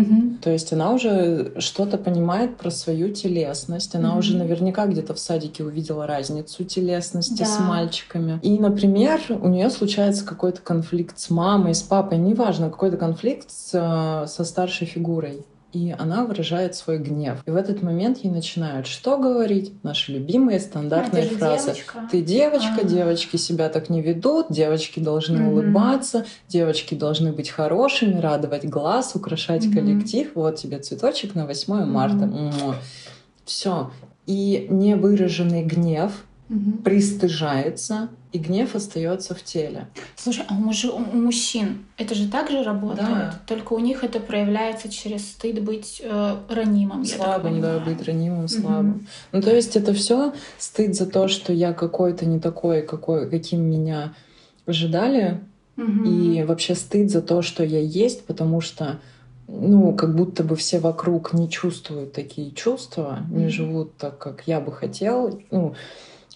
То 0.41 0.49
есть 0.49 0.73
она 0.73 0.91
уже 0.91 1.53
что-то 1.59 1.97
понимает 1.97 2.57
про 2.57 2.71
свою 2.71 3.13
телесность. 3.13 3.95
Она 3.95 4.15
уже 4.15 4.37
наверняка 4.37 4.85
где-то 4.85 5.13
в 5.13 5.19
садике 5.19 5.63
увидела 5.63 6.07
разницу 6.07 6.63
телесности 6.63 7.43
с 7.43 7.59
мальчиками. 7.59 8.39
И, 8.41 8.57
например, 8.59 9.21
у 9.29 9.47
нее 9.47 9.69
случается 9.69 10.25
какой-то 10.25 10.61
конфликт 10.61 11.19
с 11.19 11.29
мамой, 11.29 11.73
с 11.73 11.81
папой, 11.81 12.17
неважно, 12.17 12.69
какой-то 12.69 12.97
конфликт 12.97 13.49
с 13.51 13.66
с, 13.67 14.25
со 14.27 14.43
старшей 14.45 14.87
фигурой. 14.87 15.45
И 15.73 15.93
она 15.97 16.23
выражает 16.23 16.75
свой 16.75 16.97
гнев. 16.97 17.43
И 17.45 17.51
в 17.51 17.55
этот 17.55 17.83
момент 17.83 18.19
ей 18.19 18.31
начинают 18.31 18.87
что 18.87 19.17
говорить? 19.17 19.73
Наши 19.83 20.13
любимые 20.13 20.61
стандартные 20.61 21.25
а, 21.25 21.37
фразы. 21.37 21.73
Девочка. 21.73 22.07
Ты 22.09 22.21
девочка, 22.21 22.75
А-а-а. 22.77 22.87
девочки 22.87 23.35
себя 23.35 23.67
так 23.67 23.89
не 23.89 24.01
ведут, 24.01 24.47
девочки 24.49 25.01
должны 25.01 25.39
mm-hmm. 25.39 25.51
улыбаться, 25.51 26.25
девочки 26.47 26.95
должны 26.95 27.33
быть 27.33 27.49
хорошими, 27.49 28.17
радовать 28.19 28.65
глаз, 28.65 29.11
украшать 29.15 29.65
mm-hmm. 29.65 29.73
коллектив. 29.73 30.31
Вот 30.35 30.55
тебе 30.55 30.79
цветочек 30.79 31.35
на 31.35 31.45
8 31.45 31.73
mm-hmm. 31.73 31.85
марта. 31.85 32.79
Все. 33.43 33.91
И 34.25 34.67
невыраженный 34.69 35.63
гнев 35.63 36.23
угу. 36.49 36.77
пристыжается, 36.83 38.09
и 38.31 38.37
гнев 38.39 38.75
остается 38.75 39.35
в 39.35 39.43
теле. 39.43 39.87
Слушай, 40.15 40.45
а 40.47 40.53
у, 40.53 40.57
муж... 40.57 40.85
у 40.85 40.99
мужчин 40.99 41.85
это 41.97 42.15
же 42.15 42.27
так 42.27 42.49
же 42.49 42.63
работает? 42.63 43.07
Да. 43.07 43.41
Только 43.47 43.73
у 43.73 43.79
них 43.79 44.03
это 44.03 44.19
проявляется 44.19 44.89
через 44.89 45.31
стыд 45.31 45.61
быть 45.61 46.01
э, 46.03 46.35
ранимым. 46.49 47.05
Слабым, 47.05 47.61
да, 47.61 47.79
быть 47.79 48.05
ранимым, 48.05 48.47
слабым. 48.47 48.89
Угу. 48.89 49.05
Ну, 49.33 49.41
то 49.41 49.55
есть 49.55 49.75
это 49.75 49.93
все 49.93 50.33
стыд 50.57 50.95
за 50.95 51.05
то, 51.05 51.27
что 51.27 51.53
я 51.53 51.73
какой-то 51.73 52.25
не 52.25 52.39
такой, 52.39 52.81
какой, 52.81 53.29
каким 53.29 53.61
меня 53.61 54.13
ожидали. 54.65 55.41
Угу. 55.77 56.03
И 56.05 56.43
вообще 56.43 56.75
стыд 56.75 57.09
за 57.09 57.21
то, 57.21 57.41
что 57.41 57.63
я 57.63 57.79
есть, 57.79 58.25
потому 58.25 58.61
что 58.61 58.99
ну, 59.47 59.93
как 59.93 60.15
будто 60.15 60.43
бы 60.43 60.55
все 60.55 60.79
вокруг 60.79 61.33
не 61.33 61.49
чувствуют 61.49 62.11
такие 62.13 62.51
чувства, 62.51 63.19
mm-hmm. 63.19 63.37
не 63.37 63.47
живут 63.47 63.95
так, 63.97 64.17
как 64.17 64.43
я 64.45 64.59
бы 64.59 64.71
хотел. 64.71 65.41
Ну, 65.51 65.75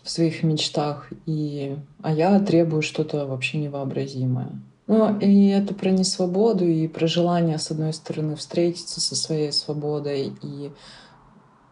в 0.04 0.10
своих 0.10 0.44
мечтах, 0.44 1.08
и, 1.26 1.78
а 2.02 2.14
я 2.14 2.40
требую 2.40 2.82
что-то 2.82 3.26
вообще 3.26 3.60
невообразимое. 3.60 4.50
Ну, 4.88 5.18
и 5.20 5.48
это 5.48 5.74
про 5.74 5.90
несвободу 5.90 6.68
и 6.68 6.88
про 6.88 7.08
желание, 7.08 7.58
с 7.58 7.72
одной 7.72 7.94
стороны, 7.94 8.36
встретиться 8.36 9.00
со 9.00 9.16
своей 9.16 9.52
свободой 9.52 10.34
и 10.42 10.72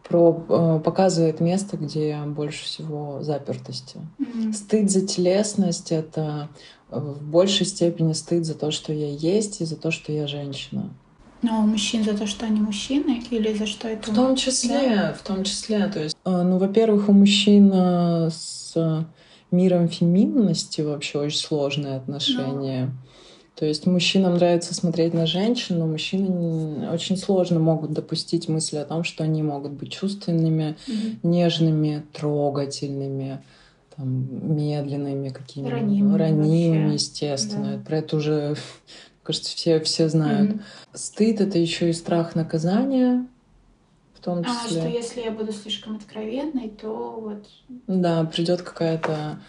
про, 0.08 0.44
э, 0.48 0.80
показывает 0.82 1.40
место, 1.40 1.76
где 1.76 2.18
больше 2.24 2.64
всего 2.64 3.22
запертости. 3.22 3.98
Mm-hmm. 4.18 4.52
Стыд 4.52 4.90
за 4.90 5.06
телесность— 5.06 5.92
это 5.92 6.48
в 6.90 7.22
большей 7.22 7.66
степени 7.66 8.12
стыд 8.12 8.44
за 8.44 8.54
то, 8.54 8.70
что 8.70 8.92
я 8.92 9.08
есть, 9.08 9.60
и 9.60 9.64
за 9.64 9.76
то, 9.76 9.90
что 9.90 10.12
я 10.12 10.26
женщина. 10.26 10.90
Но 11.42 11.60
у 11.60 11.66
мужчин 11.66 12.04
за 12.04 12.16
то, 12.16 12.26
что 12.26 12.46
они 12.46 12.60
мужчины, 12.60 13.22
или 13.30 13.52
за 13.54 13.66
что 13.66 13.88
это? 13.88 14.10
В 14.10 14.14
том 14.14 14.36
числе, 14.36 14.96
да? 14.96 15.14
в 15.14 15.22
том 15.22 15.44
числе. 15.44 15.86
То 15.86 16.02
есть, 16.02 16.16
э, 16.24 16.42
ну, 16.42 16.58
во-первых, 16.58 17.08
у 17.08 17.12
мужчин 17.12 17.70
э, 17.72 18.30
с 18.30 19.06
миром 19.50 19.88
феминности 19.88 20.80
вообще 20.80 21.18
очень 21.18 21.38
сложные 21.38 21.96
отношения. 21.96 22.86
Но... 22.86 22.92
То 23.60 23.66
есть 23.66 23.84
мужчинам 23.86 24.36
нравится 24.36 24.74
смотреть 24.74 25.12
на 25.12 25.26
женщин, 25.26 25.78
но 25.78 25.86
мужчины 25.86 26.90
очень 26.90 27.18
сложно 27.18 27.60
могут 27.60 27.92
допустить 27.92 28.48
мысли 28.48 28.76
о 28.76 28.86
том, 28.86 29.04
что 29.04 29.22
они 29.22 29.42
могут 29.42 29.72
быть 29.72 29.92
чувственными, 29.92 30.76
mm-hmm. 30.86 31.18
нежными, 31.24 32.02
трогательными, 32.14 33.42
там, 33.94 34.56
медленными 34.56 35.28
какими-то, 35.28 35.72
ранимыми, 35.72 36.18
ранимыми 36.18 36.92
естественно. 36.94 37.76
Да. 37.76 37.84
Про 37.84 37.96
это 37.98 38.16
уже 38.16 38.56
кажется, 39.22 39.54
все, 39.56 39.80
все 39.80 40.08
знают. 40.08 40.52
Mm-hmm. 40.52 40.62
Стыд— 40.94 41.40
это 41.42 41.58
еще 41.58 41.90
и 41.90 41.92
страх 41.92 42.34
наказания, 42.34 43.26
в 44.14 44.20
том 44.20 44.44
числе. 44.44 44.80
А, 44.80 44.84
что 44.84 44.88
если 44.88 45.20
я 45.22 45.30
буду 45.30 45.52
слишком 45.52 45.96
откровенной, 45.96 46.70
то 46.70 47.20
вот... 47.20 47.46
Да, 47.86 48.24
придет 48.24 48.62
какая-то 48.62 49.40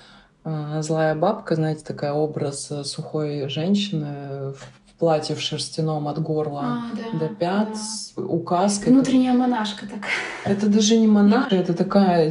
э, 0.43 0.81
злая 0.81 1.15
бабка, 1.15 1.55
знаете, 1.55 1.83
такая 1.85 2.13
образ 2.13 2.71
сухой 2.83 3.49
женщины 3.49 4.53
в 4.53 4.81
платье 5.01 5.35
в 5.35 5.41
шерстяном 5.41 6.07
от 6.07 6.21
горла 6.21 6.61
а, 6.63 6.95
да, 6.95 7.19
до 7.19 7.33
пят 7.33 7.69
да. 8.15 8.21
указкой. 8.21 8.93
Внутренняя 8.93 9.33
монашка 9.33 9.87
такая. 9.87 10.11
Это 10.45 10.67
даже 10.67 10.95
не 10.95 11.07
монашка, 11.07 11.55
это 11.55 11.73
такая 11.73 12.29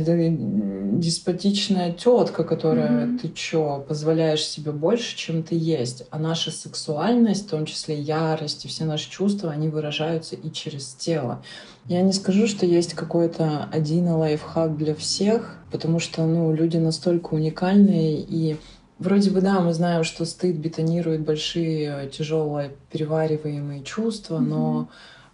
деспотичная 1.00 1.92
тетка, 1.92 2.44
которая 2.44 3.06
mm-hmm. 3.06 3.18
ты 3.18 3.28
чё, 3.30 3.84
позволяешь 3.88 4.44
себе 4.44 4.72
больше, 4.72 5.16
чем 5.16 5.42
ты 5.42 5.56
есть. 5.56 6.04
А 6.10 6.18
наша 6.18 6.50
сексуальность, 6.50 7.46
в 7.46 7.50
том 7.50 7.66
числе 7.66 7.98
ярость 7.98 8.64
и 8.64 8.68
все 8.68 8.84
наши 8.84 9.10
чувства, 9.10 9.50
они 9.50 9.68
выражаются 9.68 10.36
и 10.36 10.52
через 10.52 10.94
тело. 10.94 11.42
Я 11.86 12.02
не 12.02 12.12
скажу, 12.12 12.46
что 12.46 12.66
есть 12.66 12.94
какой-то 12.94 13.68
один 13.72 14.08
лайфхак 14.08 14.76
для 14.76 14.94
всех, 14.94 15.58
потому 15.72 15.98
что 15.98 16.24
ну, 16.24 16.52
люди 16.52 16.76
настолько 16.76 17.34
уникальные 17.34 18.20
и 18.20 18.56
Вроде 19.00 19.30
бы 19.30 19.40
да, 19.40 19.60
мы 19.60 19.72
знаем, 19.72 20.04
что 20.04 20.26
стыд 20.26 20.56
бетонирует 20.56 21.22
большие, 21.22 22.10
тяжелые, 22.10 22.72
перевариваемые 22.92 23.82
чувства, 23.82 24.36
mm-hmm. 24.36 24.40
но 24.40 24.88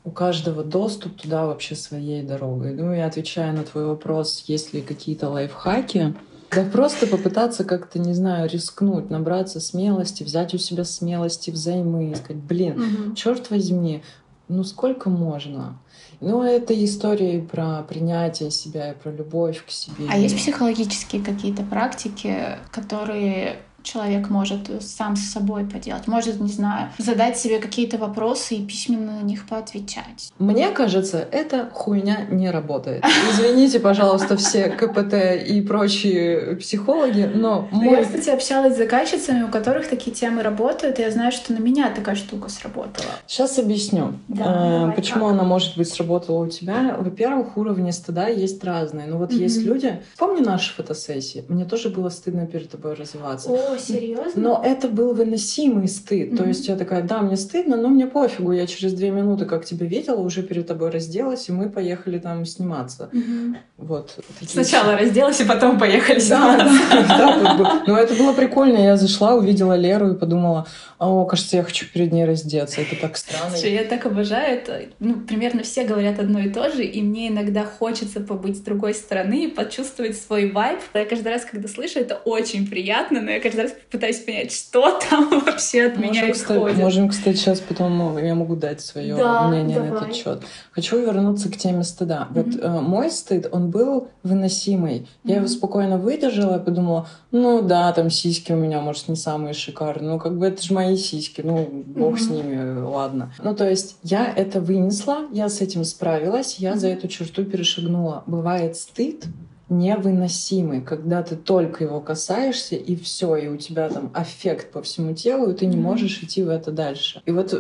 у 0.07 0.11
каждого 0.13 0.63
доступ 0.63 1.21
туда 1.21 1.47
вообще 1.47 1.75
своей 1.75 2.23
дорогой. 2.23 2.73
Ну 2.73 2.95
и 2.95 2.99
отвечая 2.99 3.53
на 3.53 3.65
твой 3.65 3.87
вопрос, 3.87 4.45
есть 4.47 4.73
ли 4.73 4.81
какие-то 4.81 5.29
лайфхаки, 5.29 6.15
да 6.53 6.63
просто 6.63 7.09
попытаться 7.09 7.65
как-то, 7.65 7.99
не 7.99 8.15
знаю, 8.15 8.49
рискнуть, 8.49 9.11
набраться 9.11 9.59
смелости, 9.59 10.23
взять 10.23 10.55
у 10.55 10.59
себя 10.59 10.85
смелости 10.85 11.51
взаймы 11.51 12.13
и 12.13 12.15
сказать, 12.15 12.41
блин, 12.41 12.81
угу. 12.81 13.15
черт 13.17 13.51
возьми, 13.51 14.05
ну 14.47 14.63
сколько 14.63 15.11
можно? 15.11 15.81
Ну, 16.21 16.43
это 16.43 16.73
история 16.85 17.43
про 17.43 17.83
принятие 17.83 18.53
себя 18.53 18.93
и 18.93 18.95
про 18.95 19.11
любовь 19.11 19.67
к 19.67 19.71
себе. 19.71 20.07
А 20.09 20.17
есть 20.17 20.37
психологические 20.37 21.23
какие-то 21.23 21.63
практики, 21.65 22.59
которые 22.71 23.57
человек 23.87 24.29
может 24.29 24.83
сам 24.83 25.17
с 25.17 25.31
собой 25.31 25.65
поделать. 25.65 26.07
Может, 26.07 26.41
не 26.41 26.51
знаю, 26.51 26.91
задать 26.99 27.39
себе 27.39 27.59
какие-то 27.59 27.99
вопросы 27.99 28.57
и 28.57 28.67
письменно 28.67 29.21
на 29.21 29.23
них 29.23 29.47
поотвечать. 29.47 30.33
Мне 30.39 30.69
кажется, 30.71 31.27
эта 31.31 31.71
хуйня 31.73 32.27
не 32.31 32.51
работает. 32.51 33.05
Извините, 33.33 33.81
пожалуйста, 33.81 34.37
все 34.37 34.69
КПТ 34.69 35.47
и 35.47 35.61
прочие 35.63 36.57
психологи, 36.57 37.31
но... 37.33 37.69
Мой... 37.71 37.97
Я, 37.97 38.05
кстати, 38.05 38.31
общалась 38.31 38.75
с 38.75 38.79
заказчицами, 38.79 39.45
у 39.45 39.49
которых 39.49 39.89
такие 39.89 40.15
темы 40.15 40.43
работают, 40.43 40.99
и 40.99 41.03
я 41.03 41.11
знаю, 41.11 41.33
что 41.33 41.53
на 41.53 41.59
меня 41.59 41.91
такая 41.91 42.17
штука 42.17 42.49
сработала. 42.49 43.11
Сейчас 43.27 43.59
объясню, 43.59 44.15
да, 44.29 44.91
э, 44.91 44.97
почему 44.97 45.27
как? 45.27 45.35
она, 45.35 45.45
может 45.45 45.77
быть, 45.77 45.89
сработала 45.89 46.45
у 46.45 46.49
тебя. 46.49 46.97
Во-первых, 46.99 47.57
уровни 47.57 47.91
стыда 47.91 48.29
есть 48.29 48.63
разные. 48.65 49.07
Ну 49.07 49.19
вот 49.19 49.31
mm-hmm. 49.31 49.39
есть 49.39 49.63
люди... 49.63 50.03
Помни 50.19 50.41
наши 50.41 50.75
фотосессии? 50.75 51.45
Мне 51.49 51.65
тоже 51.65 51.89
было 51.89 52.09
стыдно 52.09 52.47
перед 52.47 52.71
тобой 52.71 52.95
развиваться. 52.95 53.51
Ой, 53.51 53.76
Серьезно? 53.79 54.33
Но 54.43 54.63
это 54.65 54.89
был 54.89 55.15
выносимый 55.15 55.89
стыд. 55.89 56.33
Mm-hmm. 56.33 56.37
То 56.37 56.45
есть 56.45 56.69
я 56.69 56.77
такая, 56.77 57.03
да, 57.03 57.21
мне 57.21 57.37
стыдно, 57.37 57.77
но 57.77 57.89
мне 57.89 58.07
пофигу. 58.07 58.53
Я 58.53 58.67
через 58.67 58.93
две 58.93 59.11
минуты, 59.11 59.45
как 59.45 59.65
тебя 59.65 59.87
видела, 59.87 60.21
уже 60.21 60.43
перед 60.43 60.67
тобой 60.67 60.91
разделась, 60.91 61.49
и 61.49 61.53
мы 61.53 61.69
поехали 61.69 62.19
там 62.19 62.45
сниматься. 62.45 63.11
Mm-hmm. 63.13 63.57
Вот. 63.79 64.19
Сначала 64.47 64.97
разделась, 64.97 65.41
и 65.41 65.45
потом 65.45 65.79
поехали 65.79 66.19
сниматься. 66.19 66.67
Да, 66.91 67.39
да, 67.39 67.57
да. 67.59 67.85
Но 67.87 67.99
это 67.99 68.15
было 68.15 68.33
прикольно. 68.33 68.79
Я 68.79 68.97
зашла, 68.97 69.35
увидела 69.35 69.75
Леру 69.75 70.13
и 70.13 70.19
подумала, 70.19 70.67
о, 70.99 71.25
кажется, 71.27 71.57
я 71.57 71.63
хочу 71.63 71.87
перед 71.93 72.13
ней 72.13 72.25
раздеться. 72.25 72.81
Это 72.81 72.97
так 72.97 73.17
странно. 73.17 73.51
Слушай, 73.51 73.75
я 73.75 73.85
так 73.85 74.07
обожаю 74.07 74.59
это. 74.59 74.87
Ну, 74.99 75.15
примерно 75.21 75.63
все 75.63 75.85
говорят 75.85 76.19
одно 76.19 76.41
и 76.41 76.49
то 76.49 76.71
же, 76.71 76.85
и 76.85 77.03
мне 77.03 77.29
иногда 77.29 77.65
хочется 77.65 78.21
побыть 78.21 78.57
с 78.57 78.61
другой 78.61 78.95
стороны 78.95 79.45
и 79.45 79.49
почувствовать 79.49 80.19
свой 80.19 80.51
вайб. 80.51 80.81
Я 80.95 81.05
каждый 81.05 81.29
раз, 81.33 81.45
когда 81.45 81.69
слышу, 81.69 81.99
это 81.99 82.17
очень 82.25 82.67
приятно, 82.67 83.21
но 83.21 83.31
я 83.31 83.41
каждый 83.41 83.56
раз 83.63 83.73
пытаюсь 83.91 84.19
понять, 84.21 84.53
что 84.53 84.99
там 85.11 85.29
вообще 85.41 85.87
от 85.87 85.97
можем, 85.97 86.13
меня 86.13 86.31
исходит. 86.31 86.63
Кстати, 86.63 86.81
можем, 86.81 87.09
кстати, 87.09 87.37
сейчас 87.37 87.61
потом 87.61 87.97
ну, 87.99 88.19
я 88.19 88.35
могу 88.35 88.57
дать 88.57 88.81
свое 88.81 89.17
да, 89.17 89.49
мнение 89.49 89.77
давай. 89.77 89.91
на 89.91 89.95
этот 89.97 90.15
счет. 90.15 90.43
Хочу 90.73 90.99
вернуться 90.99 91.51
к 91.51 91.57
теме 91.57 91.85
стыда. 91.85 92.29
Mm-hmm. 92.31 92.53
Вот 92.53 92.63
э, 92.63 92.81
мой 92.81 93.11
стыд, 93.11 93.49
он 93.51 93.71
был 93.71 94.09
выносимый. 94.23 95.01
Mm-hmm. 95.01 95.07
Я 95.25 95.37
его 95.37 95.49
спокойно 95.49 95.99
выдержала 95.99 96.61
и 96.61 96.65
подумала, 96.65 97.09
ну 97.31 97.63
да, 97.63 97.93
там 97.93 98.11
сиськи 98.11 98.53
у 98.53 98.57
меня, 98.57 98.81
может, 98.81 99.09
не 99.09 99.17
самые 99.17 99.55
шикарные, 99.55 100.13
ну 100.13 100.19
как 100.19 100.39
бы 100.39 100.47
это 100.47 100.63
же 100.63 100.75
мои 100.75 100.97
сиськи, 100.97 101.41
ну 101.43 101.67
бог 101.87 102.15
mm-hmm. 102.15 102.19
с 102.19 102.31
ними, 102.31 102.81
ладно. 102.81 103.33
Ну 103.43 103.55
то 103.55 103.69
есть 103.69 103.97
я 104.03 104.33
это 104.33 104.61
вынесла, 104.61 105.27
я 105.33 105.49
с 105.49 105.61
этим 105.61 105.85
справилась, 105.85 106.57
я 106.59 106.73
mm-hmm. 106.73 106.77
за 106.77 106.89
эту 106.89 107.09
черту 107.09 107.45
перешагнула. 107.45 108.25
Бывает 108.27 108.77
стыд, 108.77 109.27
невыносимый, 109.69 110.81
когда 110.81 111.23
ты 111.23 111.35
только 111.35 111.85
его 111.85 112.01
касаешься, 112.01 112.77
и 112.77 112.95
все, 112.95 113.37
и 113.37 113.49
у 113.49 113.57
тебя 113.57 113.89
там 113.89 114.11
аффект 114.15 114.71
по 114.71 114.83
всему 114.83 115.15
телу, 115.15 115.51
и 115.51 115.55
ты 115.55 115.67
не 115.67 115.77
можешь 115.77 116.23
идти 116.23 116.43
в 116.43 116.49
это 116.49 116.71
дальше. 116.71 117.21
И 117.27 117.33
вот, 117.33 117.53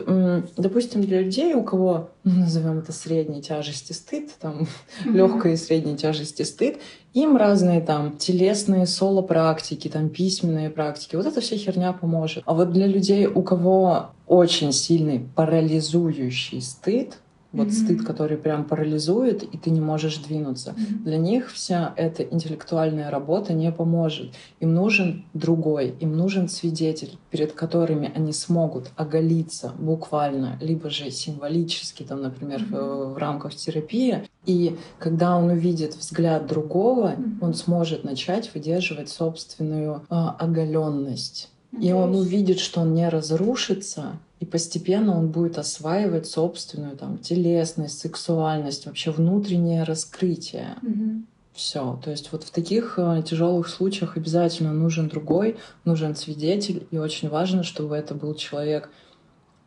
допустим, 0.56 1.02
для 1.02 1.22
людей, 1.22 1.54
у 1.54 1.64
кого, 1.64 2.10
ну, 2.22 2.40
назовем 2.40 2.78
это 2.78 2.92
средней 2.92 3.42
тяжести 3.42 3.92
стыд, 3.92 4.30
там, 4.40 4.68
легкой 5.04 5.54
и 5.54 5.56
средней 5.56 5.96
тяжести 5.96 6.42
стыд, 6.42 6.78
им 7.12 7.36
разные 7.36 7.80
там 7.80 8.16
телесные 8.16 8.86
соло-практики, 8.86 9.88
там 9.88 10.08
письменные 10.08 10.70
практики, 10.70 11.16
вот 11.16 11.26
эта 11.26 11.40
вся 11.40 11.56
херня 11.56 11.92
поможет. 11.92 12.42
А 12.46 12.54
вот 12.54 12.72
для 12.72 12.86
людей, 12.86 13.26
у 13.26 13.42
кого 13.42 14.10
очень 14.26 14.72
сильный 14.72 15.26
парализующий 15.34 16.60
стыд, 16.60 17.18
вот 17.56 17.68
mm-hmm. 17.68 17.84
стыд, 17.84 18.04
который 18.04 18.36
прям 18.36 18.64
парализует, 18.64 19.42
и 19.42 19.58
ты 19.58 19.70
не 19.70 19.80
можешь 19.80 20.18
двинуться. 20.18 20.70
Mm-hmm. 20.70 21.04
Для 21.04 21.16
них 21.16 21.50
вся 21.50 21.92
эта 21.96 22.22
интеллектуальная 22.22 23.10
работа 23.10 23.52
не 23.52 23.72
поможет. 23.72 24.32
Им 24.60 24.75
нужен 24.75 25.25
другой, 25.34 25.94
им 26.00 26.16
нужен 26.16 26.48
свидетель, 26.48 27.18
перед 27.30 27.52
которыми 27.52 28.12
они 28.14 28.32
смогут 28.32 28.90
оголиться 28.96 29.72
буквально, 29.78 30.58
либо 30.60 30.90
же 30.90 31.10
символически, 31.10 32.02
там, 32.02 32.22
например, 32.22 32.60
mm-hmm. 32.60 33.10
в, 33.10 33.14
в 33.14 33.16
рамках 33.18 33.54
терапии. 33.54 34.28
И 34.44 34.76
когда 34.98 35.36
он 35.36 35.50
увидит 35.50 35.94
взгляд 35.96 36.46
другого, 36.46 37.12
mm-hmm. 37.12 37.38
он 37.40 37.54
сможет 37.54 38.04
начать 38.04 38.52
выдерживать 38.54 39.08
собственную 39.08 40.02
э, 40.08 40.14
оголенность. 40.38 41.50
И 41.80 41.92
он 41.92 42.14
увидит, 42.14 42.58
что 42.58 42.80
он 42.80 42.94
не 42.94 43.08
разрушится, 43.08 44.18
и 44.38 44.45
постепенно 44.45 45.16
он 45.16 45.28
будет 45.28 45.59
осваивать 45.59 46.26
собственную 46.26 46.97
там 46.97 47.19
телесность, 47.19 47.99
сексуальность, 47.99 48.87
вообще 48.87 49.11
внутреннее 49.11 49.85
раскрытие. 49.85 50.76
Mm-hmm. 50.83 51.23
Все. 51.55 51.99
То 52.05 52.11
есть 52.11 52.33
вот 52.33 52.45
в 52.45 52.50
таких 52.50 52.99
э, 52.99 53.23
тяжелых 53.26 53.69
случаях 53.69 54.19
обязательно 54.19 54.75
нужен 54.75 55.09
другой, 55.09 55.57
нужен 55.87 56.14
свидетель, 56.14 56.87
и 56.90 56.99
очень 56.99 57.31
важно, 57.31 57.62
чтобы 57.62 57.97
это 57.97 58.14
был 58.14 58.35
человек 58.35 58.90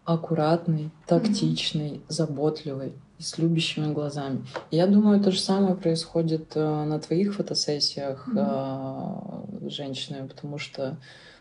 аккуратный, 0.06 0.92
тактичный, 1.08 1.94
mm-hmm. 1.94 2.04
заботливый 2.10 2.94
и 3.18 3.24
с 3.24 3.40
любящими 3.40 3.92
глазами. 3.92 4.46
И 4.70 4.78
я 4.78 4.86
думаю, 4.86 5.20
то 5.20 5.32
же 5.32 5.40
самое 5.40 5.74
происходит 5.74 6.52
э, 6.54 6.84
на 6.84 7.00
твоих 7.00 7.34
фотосессиях 7.34 8.28
mm-hmm. 8.28 9.66
э, 9.66 9.70
женщины, 9.72 10.28
потому 10.28 10.60
что 10.60 11.00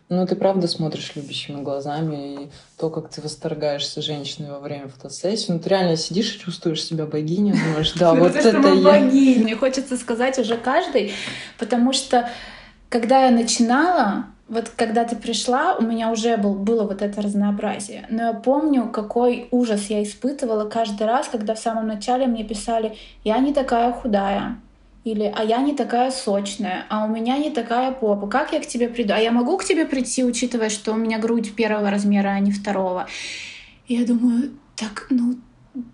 ну, 0.09 0.25
ты 0.25 0.35
правда 0.35 0.67
смотришь 0.67 1.11
любящими 1.15 1.61
глазами, 1.61 2.15
и 2.33 2.49
то, 2.77 2.89
как 2.89 3.09
ты 3.09 3.21
восторгаешься 3.21 4.01
женщиной 4.01 4.49
во 4.49 4.59
время 4.59 4.87
фотосессии, 4.87 5.51
ну, 5.51 5.59
ты 5.59 5.69
реально 5.69 5.97
сидишь 5.97 6.35
и 6.35 6.39
чувствуешь 6.39 6.83
себя 6.83 7.05
богиней, 7.05 7.53
думаешь, 7.53 7.93
да, 7.93 8.13
вот 8.15 8.35
это 8.35 8.67
я. 8.73 8.99
Мне 9.01 9.55
хочется 9.55 9.97
сказать 9.97 10.39
уже 10.39 10.57
каждый, 10.57 11.13
потому 11.59 11.93
что, 11.93 12.27
когда 12.89 13.25
я 13.25 13.31
начинала, 13.31 14.25
вот 14.47 14.69
когда 14.75 15.05
ты 15.05 15.15
пришла, 15.15 15.75
у 15.75 15.83
меня 15.83 16.11
уже 16.11 16.37
был, 16.37 16.55
было 16.55 16.85
вот 16.85 17.03
это 17.03 17.21
разнообразие. 17.21 18.07
Но 18.09 18.23
я 18.23 18.33
помню, 18.33 18.89
какой 18.89 19.47
ужас 19.51 19.91
я 19.91 20.01
испытывала 20.01 20.67
каждый 20.67 21.05
раз, 21.05 21.27
когда 21.27 21.53
в 21.53 21.59
самом 21.59 21.87
начале 21.87 22.25
мне 22.25 22.43
писали, 22.43 22.97
я 23.23 23.37
не 23.37 23.53
такая 23.53 23.91
худая, 23.93 24.57
или 25.03 25.31
«а 25.35 25.43
я 25.43 25.57
не 25.57 25.73
такая 25.73 26.11
сочная», 26.11 26.85
«а 26.89 27.05
у 27.05 27.07
меня 27.07 27.37
не 27.37 27.49
такая 27.49 27.91
попа», 27.91 28.27
«как 28.27 28.53
я 28.53 28.59
к 28.59 28.67
тебе 28.67 28.89
приду?» 28.89 29.13
«А 29.13 29.19
я 29.19 29.31
могу 29.31 29.57
к 29.57 29.63
тебе 29.63 29.85
прийти, 29.85 30.23
учитывая, 30.23 30.69
что 30.69 30.93
у 30.93 30.95
меня 30.95 31.19
грудь 31.19 31.55
первого 31.55 31.89
размера, 31.89 32.29
а 32.29 32.39
не 32.39 32.51
второго?» 32.51 33.07
Я 33.89 34.05
думаю, 34.05 34.51
так, 34.75 35.07
ну, 35.09 35.35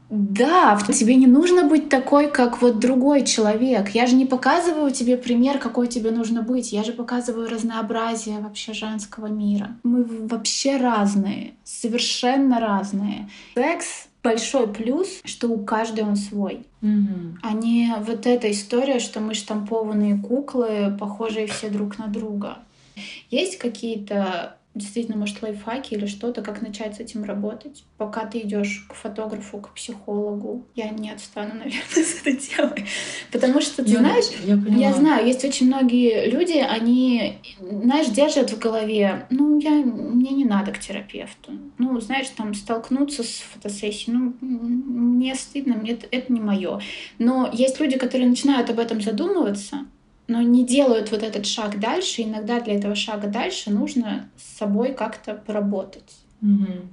да, 0.09 0.77
тебе 0.93 1.15
не 1.15 1.27
нужно 1.27 1.63
быть 1.63 1.87
такой, 1.87 2.29
как 2.29 2.61
вот 2.61 2.79
другой 2.79 3.23
человек. 3.23 3.89
Я 3.89 4.05
же 4.05 4.15
не 4.15 4.25
показываю 4.25 4.91
тебе 4.91 5.15
пример, 5.15 5.59
какой 5.59 5.87
тебе 5.87 6.11
нужно 6.11 6.41
быть. 6.41 6.73
Я 6.73 6.83
же 6.83 6.91
показываю 6.91 7.49
разнообразие 7.49 8.39
вообще 8.39 8.73
женского 8.73 9.27
мира. 9.27 9.77
Мы 9.83 10.03
вообще 10.03 10.77
разные, 10.77 11.53
совершенно 11.63 12.59
разные. 12.59 13.29
Секс 13.55 14.07
большой 14.25 14.67
плюс, 14.67 15.21
что 15.23 15.47
у 15.49 15.63
каждой 15.63 16.03
он 16.03 16.15
свой. 16.15 16.65
Угу. 16.81 17.37
А 17.43 17.53
не 17.53 17.93
вот 17.99 18.25
эта 18.25 18.51
история, 18.51 18.99
что 18.99 19.19
мы 19.19 19.35
штампованные 19.35 20.17
куклы, 20.17 20.97
похожие 20.99 21.45
все 21.47 21.69
друг 21.69 21.99
на 21.99 22.07
друга. 22.07 22.57
Есть 23.29 23.57
какие-то 23.57 24.57
действительно, 24.75 25.17
может, 25.17 25.41
лайфхаки 25.41 25.93
или 25.93 26.05
что-то, 26.05 26.41
как 26.41 26.61
начать 26.61 26.95
с 26.95 26.99
этим 26.99 27.23
работать. 27.23 27.85
Пока 27.97 28.25
ты 28.25 28.39
идешь 28.39 28.85
к 28.89 28.93
фотографу, 28.93 29.59
к 29.59 29.73
психологу, 29.73 30.67
я 30.75 30.89
не 30.89 31.09
отстану, 31.09 31.53
наверное, 31.55 31.81
с 32.03 32.21
этой 32.21 32.35
темой. 32.35 32.85
Потому 33.31 33.61
что, 33.61 33.83
ты 33.83 33.91
я, 33.91 33.99
знаешь, 33.99 34.25
я, 34.43 34.55
я 34.77 34.93
знаю, 34.93 35.25
есть 35.25 35.43
очень 35.45 35.67
многие 35.67 36.29
люди, 36.29 36.57
они, 36.57 37.39
знаешь, 37.59 38.07
держат 38.07 38.51
в 38.51 38.59
голове, 38.59 39.25
ну, 39.29 39.59
я, 39.59 39.71
мне 39.71 40.31
не 40.31 40.45
надо 40.45 40.71
к 40.71 40.79
терапевту. 40.79 41.53
Ну, 41.77 41.99
знаешь, 42.01 42.27
там 42.35 42.53
столкнуться 42.53 43.23
с 43.23 43.43
фотосессией, 43.53 44.17
ну, 44.17 44.33
мне 44.41 45.35
стыдно, 45.35 45.75
мне 45.75 45.93
это, 45.93 46.07
это 46.11 46.33
не 46.33 46.41
мое. 46.41 46.81
Но 47.17 47.49
есть 47.51 47.79
люди, 47.79 47.97
которые 47.97 48.27
начинают 48.27 48.69
об 48.69 48.79
этом 48.79 49.01
задумываться, 49.01 49.85
но 50.27 50.41
не 50.41 50.65
делают 50.65 51.11
вот 51.11 51.23
этот 51.23 51.45
шаг 51.45 51.79
дальше. 51.79 52.23
Иногда 52.23 52.59
для 52.59 52.75
этого 52.75 52.95
шага 52.95 53.27
дальше 53.27 53.69
нужно 53.69 54.29
с 54.37 54.57
собой 54.57 54.93
как-то 54.93 55.35
поработать. 55.35 56.17
Угу. 56.41 56.87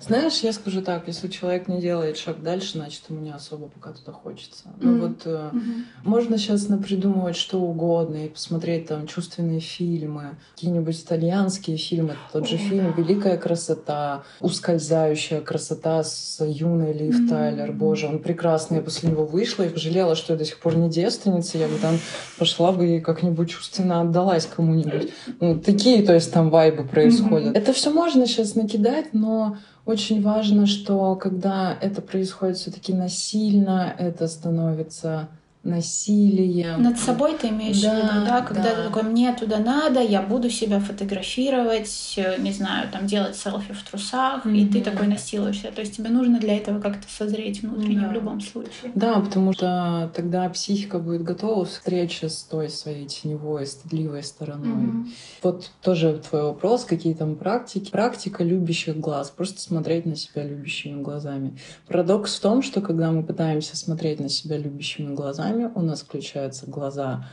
Знаешь, 0.00 0.40
я 0.40 0.52
скажу 0.52 0.82
так, 0.82 1.08
если 1.08 1.28
человек 1.28 1.66
не 1.66 1.80
делает 1.80 2.18
шаг 2.18 2.42
дальше, 2.42 2.72
значит, 2.72 3.02
ему 3.08 3.20
не 3.20 3.30
особо 3.30 3.68
пока 3.68 3.92
туда 3.92 4.12
хочется. 4.12 4.64
Mm-hmm. 4.66 4.78
Ну 4.80 4.98
вот 5.00 5.26
mm-hmm. 5.26 5.84
можно 6.04 6.38
сейчас 6.38 6.68
напридумывать 6.68 7.36
что 7.36 7.60
угодно 7.60 8.26
и 8.26 8.28
посмотреть 8.28 8.86
там 8.86 9.06
чувственные 9.06 9.60
фильмы, 9.60 10.36
какие-нибудь 10.54 11.00
итальянские 11.00 11.78
фильмы, 11.78 12.16
тот 12.32 12.46
же 12.46 12.56
oh, 12.56 12.58
фильм 12.58 12.94
да. 12.94 13.02
«Великая 13.02 13.36
красота», 13.38 14.24
«Ускользающая 14.40 15.40
красота» 15.40 16.04
с 16.04 16.44
юной 16.44 16.92
Лив 16.92 17.20
mm-hmm. 17.20 17.28
Тайлер. 17.28 17.72
Боже, 17.72 18.08
он 18.08 18.18
прекрасный. 18.18 18.78
Я 18.78 18.82
после 18.82 19.10
него 19.10 19.24
вышла 19.24 19.62
и 19.62 19.70
пожалела, 19.70 20.14
что 20.16 20.34
я 20.34 20.38
до 20.38 20.44
сих 20.44 20.60
пор 20.60 20.76
не 20.76 20.90
девственница. 20.90 21.58
Я 21.58 21.68
бы 21.68 21.78
там 21.78 21.98
пошла 22.38 22.72
бы 22.72 22.96
и 22.96 23.00
как-нибудь 23.00 23.50
чувственно 23.50 24.02
отдалась 24.02 24.46
кому-нибудь. 24.46 25.12
Ну, 25.40 25.58
такие, 25.58 26.02
то 26.02 26.12
есть 26.12 26.32
там 26.32 26.50
вайбы 26.50 26.84
происходят. 26.84 27.54
Mm-hmm. 27.54 27.58
Это 27.58 27.72
все 27.72 27.90
можно 27.90 28.26
сейчас 28.26 28.54
накидать, 28.54 29.14
но 29.14 29.56
очень 29.86 30.22
важно, 30.22 30.66
что 30.66 31.14
когда 31.16 31.76
это 31.80 32.00
происходит 32.00 32.56
все-таки 32.56 32.92
насильно, 32.92 33.94
это 33.98 34.28
становится 34.28 35.28
насилием. 35.64 36.82
Над 36.82 36.98
собой 36.98 37.36
ты 37.40 37.48
имеешь 37.48 37.80
да, 37.80 37.90
в 37.90 37.96
виду, 37.96 38.26
да? 38.26 38.40
Когда 38.42 38.62
да. 38.62 38.74
ты 38.74 38.82
такой, 38.84 39.02
мне 39.02 39.32
туда 39.32 39.58
надо, 39.58 40.00
я 40.00 40.22
буду 40.22 40.50
себя 40.50 40.80
фотографировать, 40.80 42.18
не 42.38 42.52
знаю, 42.52 42.88
там 42.90 43.06
делать 43.06 43.36
селфи 43.36 43.72
в 43.72 43.82
трусах, 43.82 44.44
mm-hmm. 44.44 44.56
и 44.56 44.66
ты 44.66 44.80
такой 44.80 45.06
насилуешься. 45.06 45.72
То 45.72 45.80
есть 45.80 45.96
тебе 45.96 46.10
нужно 46.10 46.38
для 46.38 46.56
этого 46.56 46.80
как-то 46.80 47.06
созреть 47.08 47.62
внутренне 47.62 48.02
да. 48.02 48.08
в 48.08 48.12
любом 48.12 48.40
случае. 48.40 48.92
Да, 48.94 49.20
потому 49.20 49.52
что 49.52 50.10
тогда 50.14 50.48
психика 50.50 50.98
будет 50.98 51.22
готова 51.22 51.64
встрече 51.64 52.28
с 52.28 52.42
той 52.42 52.68
своей 52.68 53.06
теневой, 53.06 53.66
стыдливой 53.66 54.22
стороной. 54.22 54.86
Mm-hmm. 54.86 55.06
Вот 55.42 55.70
тоже 55.82 56.20
твой 56.28 56.42
вопрос, 56.42 56.84
какие 56.84 57.14
там 57.14 57.36
практики. 57.36 57.90
Практика 57.90 58.44
любящих 58.44 58.98
глаз, 58.98 59.30
просто 59.30 59.60
смотреть 59.60 60.04
на 60.04 60.16
себя 60.16 60.44
любящими 60.44 61.00
глазами. 61.02 61.56
Парадокс 61.88 62.36
в 62.36 62.40
том, 62.40 62.62
что 62.62 62.80
когда 62.80 63.10
мы 63.10 63.22
пытаемся 63.22 63.76
смотреть 63.76 64.20
на 64.20 64.28
себя 64.28 64.58
любящими 64.58 65.14
глазами, 65.14 65.53
глазами, 65.54 65.72
у 65.74 65.80
нас 65.80 66.02
включаются 66.02 66.66
глаза 66.66 67.24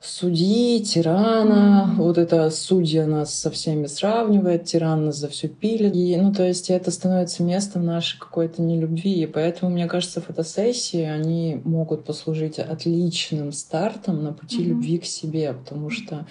судьи, 0.00 0.80
тирана, 0.80 1.90
mm-hmm. 1.90 1.96
вот 1.96 2.18
это 2.18 2.50
судья 2.50 3.04
нас 3.06 3.34
со 3.34 3.50
всеми 3.50 3.86
сравнивает, 3.86 4.64
тиран 4.64 5.06
нас 5.06 5.16
за 5.16 5.28
все 5.28 5.48
пилит. 5.48 5.94
И, 5.96 6.16
ну, 6.16 6.32
то 6.32 6.46
есть 6.46 6.70
это 6.70 6.92
становится 6.92 7.42
местом 7.42 7.84
нашей 7.84 8.18
какой-то 8.18 8.62
нелюбви. 8.62 9.22
И 9.22 9.26
поэтому, 9.26 9.72
мне 9.72 9.86
кажется, 9.86 10.20
фотосессии, 10.20 11.02
они 11.02 11.60
могут 11.64 12.04
послужить 12.04 12.60
отличным 12.60 13.50
стартом 13.50 14.22
на 14.22 14.32
пути 14.32 14.60
mm-hmm. 14.60 14.68
любви 14.68 14.98
к 14.98 15.04
себе, 15.04 15.52
потому 15.52 15.90
что 15.90 16.26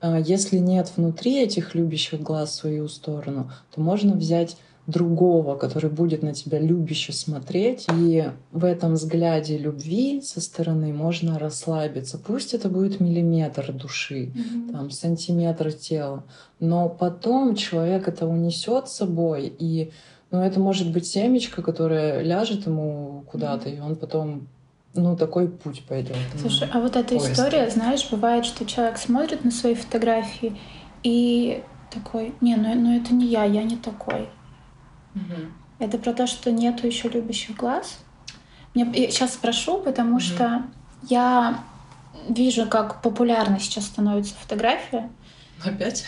а, 0.00 0.20
если 0.20 0.58
нет 0.58 0.92
внутри 0.96 1.42
этих 1.42 1.74
любящих 1.74 2.20
глаз 2.20 2.50
в 2.50 2.54
свою 2.54 2.86
сторону, 2.86 3.50
то 3.74 3.80
можно 3.80 4.14
взять 4.14 4.56
другого, 4.88 5.54
который 5.54 5.90
будет 5.90 6.22
на 6.22 6.32
тебя 6.32 6.58
любяще 6.58 7.12
смотреть. 7.12 7.86
И 7.94 8.24
в 8.52 8.64
этом 8.64 8.94
взгляде 8.94 9.58
любви 9.58 10.22
со 10.22 10.40
стороны 10.40 10.94
можно 10.94 11.38
расслабиться. 11.38 12.18
Пусть 12.18 12.54
это 12.54 12.70
будет 12.70 12.98
миллиметр 12.98 13.70
души, 13.70 14.32
mm-hmm. 14.34 14.72
там, 14.72 14.90
сантиметр 14.90 15.72
тела, 15.72 16.24
но 16.58 16.88
потом 16.88 17.54
человек 17.54 18.08
это 18.08 18.26
унесет 18.26 18.88
с 18.88 18.92
собой, 18.92 19.52
и 19.58 19.92
ну, 20.30 20.40
это 20.40 20.58
может 20.58 20.90
быть 20.90 21.06
семечко, 21.06 21.60
которое 21.60 22.22
ляжет 22.22 22.66
ему 22.66 23.24
куда-то, 23.30 23.68
mm-hmm. 23.68 23.76
и 23.76 23.80
он 23.80 23.94
потом 23.94 24.48
ну, 24.94 25.16
такой 25.18 25.48
путь 25.48 25.84
пойдет. 25.86 26.16
Слушай, 26.40 26.66
а 26.72 26.80
вот 26.80 26.96
эта 26.96 27.14
поиск. 27.14 27.32
история, 27.32 27.68
знаешь, 27.68 28.08
бывает, 28.10 28.46
что 28.46 28.64
человек 28.64 28.96
смотрит 28.96 29.44
на 29.44 29.50
свои 29.50 29.74
фотографии 29.74 30.56
и 31.02 31.62
такой, 31.92 32.34
не, 32.40 32.56
ну, 32.56 32.74
ну 32.74 32.96
это 32.98 33.12
не 33.12 33.26
я, 33.26 33.44
я 33.44 33.62
не 33.64 33.76
такой. 33.76 34.28
Угу. 35.18 35.40
Это 35.78 35.98
про 35.98 36.12
то, 36.12 36.26
что 36.26 36.50
нету 36.50 36.86
еще 36.86 37.08
любящих 37.08 37.56
глаз. 37.56 37.98
Мне, 38.74 38.84
я 38.94 39.10
сейчас 39.10 39.34
спрошу, 39.34 39.78
потому 39.78 40.14
угу. 40.14 40.20
что 40.20 40.62
я 41.08 41.60
вижу, 42.28 42.66
как 42.66 43.02
популярна 43.02 43.58
сейчас 43.58 43.86
становится 43.86 44.34
фотография. 44.34 45.10
Опять? 45.64 46.04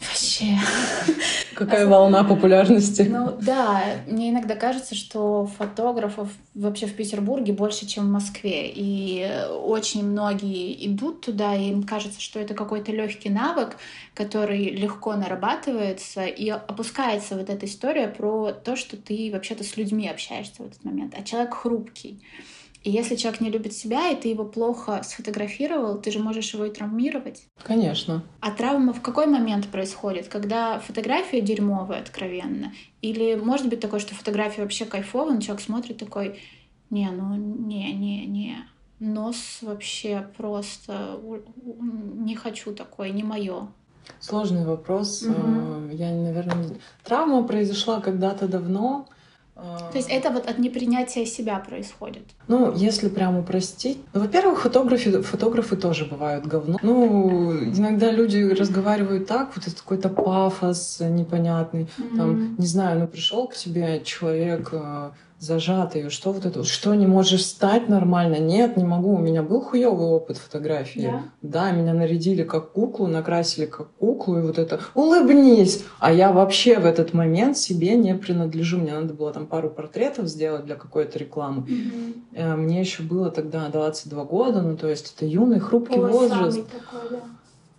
Вообще. 0.00 0.56
Какая 1.54 1.86
волна 1.86 2.24
популярности? 2.24 3.02
Ну 3.02 3.36
да, 3.40 3.82
мне 4.06 4.30
иногда 4.30 4.54
кажется, 4.54 4.94
что 4.94 5.46
фотографов 5.58 6.28
вообще 6.54 6.86
в 6.86 6.94
Петербурге 6.94 7.52
больше, 7.52 7.86
чем 7.86 8.08
в 8.08 8.10
Москве. 8.10 8.70
И 8.74 9.28
очень 9.62 10.06
многие 10.06 10.86
идут 10.86 11.22
туда, 11.22 11.54
и 11.54 11.70
им 11.70 11.84
кажется, 11.84 12.20
что 12.20 12.38
это 12.38 12.54
какой-то 12.54 12.92
легкий 12.92 13.30
навык, 13.30 13.76
который 14.14 14.70
легко 14.70 15.14
нарабатывается, 15.14 16.24
и 16.24 16.48
опускается 16.48 17.36
вот 17.36 17.50
эта 17.50 17.66
история 17.66 18.08
про 18.08 18.52
то, 18.52 18.76
что 18.76 18.96
ты 18.96 19.30
вообще-то 19.32 19.64
с 19.64 19.76
людьми 19.76 20.08
общаешься 20.08 20.62
в 20.62 20.66
этот 20.66 20.84
момент. 20.84 21.14
А 21.18 21.22
человек 21.22 21.54
хрупкий. 21.54 22.22
И 22.84 22.90
если 22.90 23.16
человек 23.16 23.40
не 23.40 23.50
любит 23.50 23.72
себя, 23.72 24.10
и 24.10 24.16
ты 24.16 24.28
его 24.28 24.44
плохо 24.44 25.00
сфотографировал, 25.02 25.98
ты 25.98 26.10
же 26.10 26.18
можешь 26.18 26.52
его 26.52 26.66
и 26.66 26.70
травмировать. 26.70 27.48
Конечно. 27.62 28.22
А 28.40 28.50
травма 28.50 28.92
в 28.92 29.00
какой 29.00 29.26
момент 29.26 29.68
происходит? 29.68 30.28
Когда 30.28 30.78
фотография 30.78 31.40
дерьмовая 31.40 32.00
откровенно? 32.00 32.74
Или 33.00 33.36
может 33.36 33.70
быть 33.70 33.80
такое, 33.80 34.00
что 34.00 34.14
фотография 34.14 34.60
вообще 34.60 34.84
кайфовая, 34.84 35.34
но 35.34 35.40
человек 35.40 35.64
смотрит 35.64 35.96
такой, 35.96 36.38
не, 36.90 37.10
ну 37.10 37.34
не, 37.34 37.94
не, 37.94 38.26
не, 38.26 38.58
нос 39.00 39.60
вообще 39.62 40.28
просто 40.36 41.18
не 41.82 42.36
хочу 42.36 42.74
такой, 42.74 43.10
не 43.10 43.22
мое. 43.22 43.68
Сложный 44.20 44.66
вопрос. 44.66 45.22
Угу. 45.22 45.88
Я, 45.92 46.12
наверное, 46.12 46.68
травма 47.02 47.44
произошла 47.44 48.00
когда-то 48.02 48.46
давно. 48.46 49.08
То 49.54 49.92
есть 49.94 50.08
это 50.10 50.30
вот 50.30 50.48
от 50.48 50.58
непринятия 50.58 51.24
себя 51.24 51.58
происходит? 51.60 52.24
Ну, 52.48 52.74
если 52.74 53.08
прямо 53.08 53.40
упростить. 53.40 53.98
Ну, 54.12 54.20
во-первых, 54.20 54.62
фотографы, 54.62 55.22
фотографы 55.22 55.76
тоже 55.76 56.06
бывают 56.06 56.44
говно. 56.44 56.78
Ну, 56.82 57.52
иногда 57.52 58.10
люди 58.10 58.38
разговаривают 58.38 59.28
так, 59.28 59.52
вот 59.54 59.66
это 59.66 59.76
какой-то 59.76 60.08
пафос 60.08 60.98
непонятный. 61.00 61.84
Mm-hmm. 61.98 62.16
Там, 62.16 62.56
не 62.56 62.66
знаю, 62.66 63.00
ну 63.00 63.06
пришел 63.06 63.46
к 63.46 63.54
тебе 63.54 64.02
человек 64.04 64.72
зажатый, 65.44 66.08
что 66.10 66.32
вот 66.32 66.46
это, 66.46 66.64
что 66.64 66.94
не 66.94 67.06
можешь 67.06 67.42
встать 67.42 67.88
нормально? 67.88 68.38
Нет, 68.38 68.76
не 68.76 68.84
могу, 68.84 69.14
у 69.14 69.18
меня 69.18 69.42
был 69.42 69.60
хуёвый 69.60 70.06
опыт 70.06 70.38
фотографии. 70.38 71.02
Yeah. 71.02 71.20
Да, 71.42 71.70
меня 71.70 71.92
нарядили 71.94 72.42
как 72.42 72.72
куклу, 72.72 73.06
накрасили 73.06 73.66
как 73.66 73.88
куклу, 73.98 74.38
и 74.38 74.42
вот 74.42 74.58
это 74.58 74.80
улыбнись. 74.94 75.84
А 75.98 76.12
я 76.12 76.32
вообще 76.32 76.78
в 76.78 76.86
этот 76.86 77.12
момент 77.14 77.58
себе 77.58 77.94
не 77.96 78.14
принадлежу. 78.14 78.78
Мне 78.78 78.94
надо 78.94 79.14
было 79.14 79.32
там 79.32 79.46
пару 79.46 79.70
портретов 79.70 80.28
сделать 80.28 80.64
для 80.64 80.76
какой-то 80.76 81.18
рекламы. 81.18 81.66
Mm-hmm. 81.66 82.56
Мне 82.56 82.80
еще 82.80 83.02
было 83.02 83.30
тогда 83.30 83.68
22 83.68 84.24
года, 84.24 84.62
ну 84.62 84.76
то 84.76 84.88
есть 84.88 85.14
это 85.14 85.26
юный, 85.26 85.60
хрупкий 85.60 86.00
Ой, 86.00 86.10
возраст. 86.10 86.62
Такой, 86.66 87.10
да. 87.10 87.20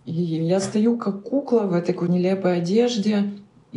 И 0.04 0.12
я 0.12 0.60
стою 0.60 0.96
как 0.96 1.22
кукла 1.22 1.60
в 1.60 1.72
этой 1.72 1.96
нелепой 2.08 2.58
одежде 2.58 3.24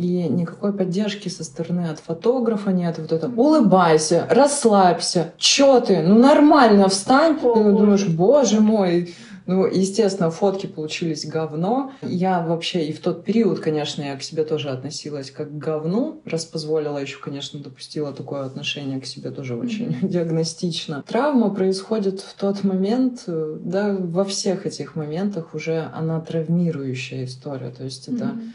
и 0.00 0.28
никакой 0.28 0.72
поддержки 0.72 1.28
со 1.28 1.44
стороны 1.44 1.88
от 1.90 2.00
фотографа 2.00 2.70
нет. 2.70 2.98
Вот 2.98 3.12
это 3.12 3.28
улыбайся, 3.28 4.26
расслабься, 4.30 5.34
чё 5.36 5.80
ты, 5.80 6.00
ну 6.00 6.18
нормально 6.18 6.88
встань. 6.88 7.38
О, 7.42 7.54
ты 7.54 7.72
думаешь, 7.72 8.06
боже 8.08 8.60
мой, 8.60 9.14
ну, 9.44 9.66
естественно, 9.66 10.30
фотки 10.30 10.66
получились 10.66 11.26
говно. 11.26 11.92
Я 12.00 12.40
вообще 12.40 12.86
и 12.86 12.92
в 12.92 13.00
тот 13.00 13.24
период, 13.24 13.60
конечно, 13.60 14.02
я 14.02 14.16
к 14.16 14.22
себе 14.22 14.44
тоже 14.44 14.70
относилась 14.70 15.30
как 15.30 15.50
к 15.50 15.58
говну, 15.58 16.22
раз 16.24 16.46
позволила 16.46 16.96
еще, 16.96 17.18
конечно, 17.18 17.60
допустила 17.60 18.12
такое 18.12 18.44
отношение 18.44 19.00
к 19.00 19.06
себе 19.06 19.30
тоже 19.30 19.54
очень 19.54 19.88
mm-hmm. 19.88 20.08
диагностично. 20.08 21.04
Травма 21.06 21.50
происходит 21.50 22.20
в 22.20 22.34
тот 22.34 22.64
момент, 22.64 23.24
да, 23.26 23.94
во 23.98 24.24
всех 24.24 24.64
этих 24.64 24.96
моментах 24.96 25.54
уже 25.54 25.90
она 25.94 26.20
травмирующая 26.20 27.26
история. 27.26 27.70
То 27.70 27.84
есть 27.84 28.08
это 28.08 28.24
mm-hmm 28.24 28.50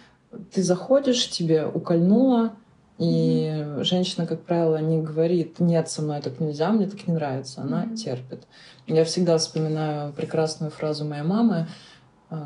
ты 0.53 0.63
заходишь, 0.63 1.29
тебе 1.29 1.65
укольнуло, 1.65 2.53
и 2.97 3.51
mm-hmm. 3.51 3.83
женщина, 3.83 4.25
как 4.25 4.41
правило, 4.41 4.77
не 4.77 5.01
говорит, 5.01 5.59
нет, 5.59 5.89
со 5.89 6.01
мной 6.01 6.21
так 6.21 6.39
нельзя, 6.39 6.71
мне 6.71 6.87
так 6.87 7.07
не 7.07 7.13
нравится. 7.13 7.61
Она 7.61 7.83
mm-hmm. 7.83 7.95
терпит. 7.95 8.43
Я 8.87 9.03
всегда 9.03 9.37
вспоминаю 9.37 10.13
прекрасную 10.13 10.71
фразу 10.71 11.03
моей 11.03 11.23
мамы, 11.23 11.67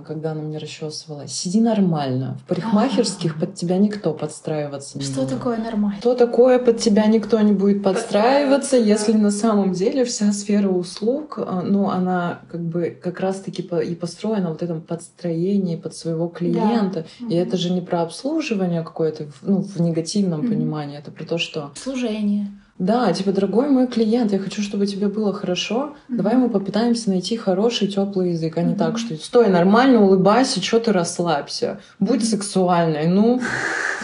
когда 0.05 0.31
она 0.31 0.41
мне 0.41 0.57
расчесывала, 0.57 1.27
сиди 1.27 1.61
нормально. 1.61 2.37
В 2.43 2.47
парикмахерских 2.47 3.31
А-а-а. 3.31 3.45
под 3.45 3.55
тебя 3.55 3.77
никто 3.77 4.13
подстраиваться 4.13 4.97
не 4.97 5.05
Что 5.05 5.21
будет. 5.21 5.29
такое 5.29 5.57
нормально? 5.57 5.99
Что 5.99 6.15
такое 6.15 6.59
под 6.59 6.79
тебя 6.79 7.05
никто 7.05 7.39
не 7.39 7.53
будет 7.53 7.81
подстраиваться, 7.81 8.75
если 8.75 9.13
на 9.13 9.31
самом 9.31 9.71
деле 9.71 10.03
вся 10.03 10.33
сфера 10.33 10.67
услуг, 10.67 11.39
а, 11.39 11.61
ну, 11.61 11.89
она 11.89 12.41
как 12.51 12.61
бы 12.61 12.97
как 13.01 13.19
раз-таки 13.19 13.61
и 13.61 13.95
построена 13.95 14.49
вот 14.49 14.61
этом 14.61 14.81
подстроении 14.81 15.75
под 15.75 15.95
своего 15.95 16.27
клиента. 16.27 17.05
Да. 17.19 17.27
И 17.27 17.35
это 17.35 17.57
же 17.57 17.71
не 17.71 17.81
про 17.81 18.01
обслуживание 18.01 18.83
какое-то, 18.83 19.27
ну, 19.41 19.61
в 19.61 19.79
негативном 19.79 20.41
понимании, 20.47 20.97
это 20.97 21.11
про 21.11 21.23
то, 21.23 21.37
что... 21.37 21.71
Служение. 21.75 22.51
Да, 22.79 23.11
типа, 23.11 23.33
дорогой 23.33 23.67
мой 23.67 23.87
клиент, 23.87 24.31
я 24.31 24.39
хочу, 24.39 24.61
чтобы 24.61 24.87
тебе 24.87 25.09
было 25.09 25.33
хорошо. 25.33 25.95
Mm-hmm. 26.07 26.15
Давай 26.15 26.35
мы 26.37 26.49
попытаемся 26.49 27.09
найти 27.09 27.35
хороший, 27.35 27.89
теплый 27.89 28.31
язык, 28.31 28.57
а 28.57 28.61
не 28.61 28.73
mm-hmm. 28.73 28.77
так, 28.77 28.97
что 28.97 29.15
стой 29.17 29.49
нормально, 29.49 30.01
улыбайся, 30.01 30.63
что 30.63 30.79
ты 30.79 30.93
расслабься, 30.93 31.81
будь 31.99 32.27
сексуальной, 32.27 33.07
ну. 33.07 33.41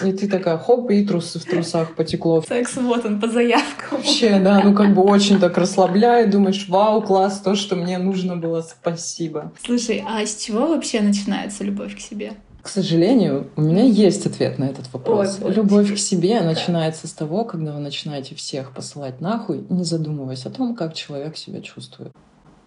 И 0.04 0.12
ты 0.12 0.28
такая, 0.28 0.58
хоп, 0.58 0.92
и 0.92 1.06
трусы 1.06 1.40
в 1.40 1.46
трусах 1.46 1.96
потекло. 1.96 2.44
Секс 2.46 2.76
вот 2.76 3.06
он 3.06 3.22
по 3.22 3.30
заявкам. 3.30 4.00
Вообще, 4.00 4.40
да, 4.40 4.62
ну 4.62 4.74
как 4.74 4.94
бы 4.94 5.02
очень 5.04 5.40
так 5.40 5.58
расслабляет, 5.58 6.32
думаешь, 6.32 6.66
вау, 6.68 7.02
класс, 7.02 7.40
то, 7.40 7.56
что 7.56 7.78
мне 7.78 7.98
нужно 7.98 8.36
было, 8.36 8.62
спасибо. 8.62 9.54
Слушай, 9.66 10.04
а 10.06 10.26
с 10.26 10.36
чего 10.36 10.68
вообще 10.68 11.00
начинается 11.00 11.64
любовь 11.64 11.96
к 11.96 12.00
себе? 12.02 12.34
К 12.66 12.70
сожалению, 12.70 13.52
у 13.56 13.62
меня 13.62 13.84
есть 13.84 14.26
ответ 14.26 14.58
на 14.58 14.64
этот 14.64 14.92
вопрос. 14.92 15.38
Ой, 15.40 15.54
Любовь 15.54 15.94
к 15.94 16.00
себе 16.00 16.42
начинается 16.42 17.08
с 17.08 17.14
того, 17.14 17.46
когда 17.46 17.74
вы 17.74 17.80
начинаете 17.80 18.34
всех 18.34 18.72
посылать 18.72 19.22
нахуй, 19.22 19.64
не 19.70 19.84
задумываясь 19.84 20.48
о 20.48 20.50
том, 20.50 20.76
как 20.76 20.96
человек 20.96 21.38
себя 21.38 21.62
чувствует. 21.62 22.12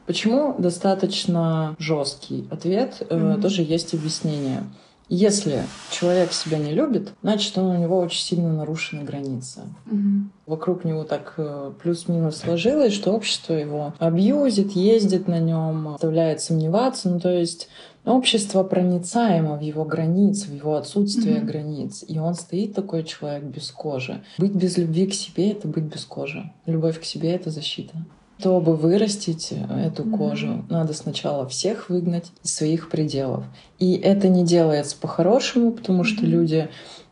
Почему 0.07 0.55
достаточно 0.57 1.75
жесткий 1.81 2.47
ответ, 2.49 2.99
mm-hmm. 3.01 3.43
тоже 3.43 3.63
есть 3.63 3.93
объяснение. 3.93 4.63
Если 5.09 5.63
человек 5.91 6.33
себя 6.33 6.59
не 6.59 6.73
любит, 6.73 7.15
значит, 7.23 7.57
он, 7.57 7.65
у 7.65 7.79
него 7.79 7.99
очень 7.99 8.21
сильно 8.21 8.53
нарушены 8.53 9.05
границы. 9.05 9.63
Угу. 9.91 10.29
Вокруг 10.47 10.85
него 10.85 11.05
так 11.05 11.33
э, 11.39 11.73
плюс-минус 11.83 12.37
сложилось, 12.37 12.93
что 12.93 13.13
общество 13.13 13.55
его 13.55 13.95
абьюзит, 13.99 14.73
ездит 14.73 15.27
на 15.27 15.39
нем, 15.39 15.93
заставляет 15.93 16.43
сомневаться. 16.43 17.09
Ну, 17.09 17.21
то 17.21 17.33
есть 17.33 17.71
Общество 18.05 18.63
проницаемо 18.63 19.57
в 19.57 19.61
его 19.61 19.85
границ, 19.85 20.47
в 20.47 20.55
его 20.55 20.77
отсутствие 20.77 21.37
mm-hmm. 21.37 21.45
границ. 21.45 22.05
И 22.09 22.19
он 22.19 22.35
стоит 22.35 22.75
такой 22.75 23.05
человек 23.05 23.45
без 23.45 23.71
кожи. 23.71 24.23
Быть 24.39 24.55
без 24.55 24.79
любви 24.79 25.07
к 25.07 25.15
себе— 25.15 25.51
это 25.53 25.69
быть 25.69 25.85
без 25.85 26.05
кожи. 26.05 26.51
Любовь 26.67 27.01
к 27.01 27.05
себе— 27.05 27.33
это 27.35 27.51
защита. 27.51 27.95
Чтобы 28.39 28.77
вырастить 28.77 29.53
эту 29.53 30.05
mm-hmm. 30.05 30.17
кожу, 30.17 30.65
надо 30.71 30.95
сначала 30.95 31.47
всех 31.49 31.91
выгнать 31.91 32.31
из 32.43 32.55
своих 32.55 32.89
пределов. 32.89 33.45
И 33.79 33.95
это 33.95 34.29
не 34.29 34.45
делается 34.45 34.97
по-хорошему, 34.97 35.73
потому 35.73 36.03
mm-hmm. 36.03 36.07
что 36.07 36.25
люди 36.25 36.69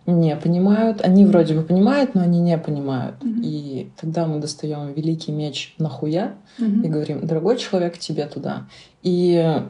не 0.07 0.37
понимают. 0.37 1.01
Они 1.03 1.25
вроде 1.25 1.55
бы 1.55 1.63
понимают, 1.63 2.15
но 2.15 2.23
они 2.23 2.41
не 2.41 2.57
понимают. 2.59 3.17
Мгм. 3.23 3.41
И 3.43 3.91
тогда 4.01 4.27
мы 4.27 4.39
достаем 4.41 4.93
великий 4.93 5.33
меч 5.33 5.75
нахуя 5.79 6.35
Мгм. 6.59 6.83
и 6.83 6.89
говорим, 6.89 7.27
дорогой 7.27 7.57
человек, 7.59 7.99
тебе 7.99 8.27
туда. 8.27 8.67
И 9.03 9.63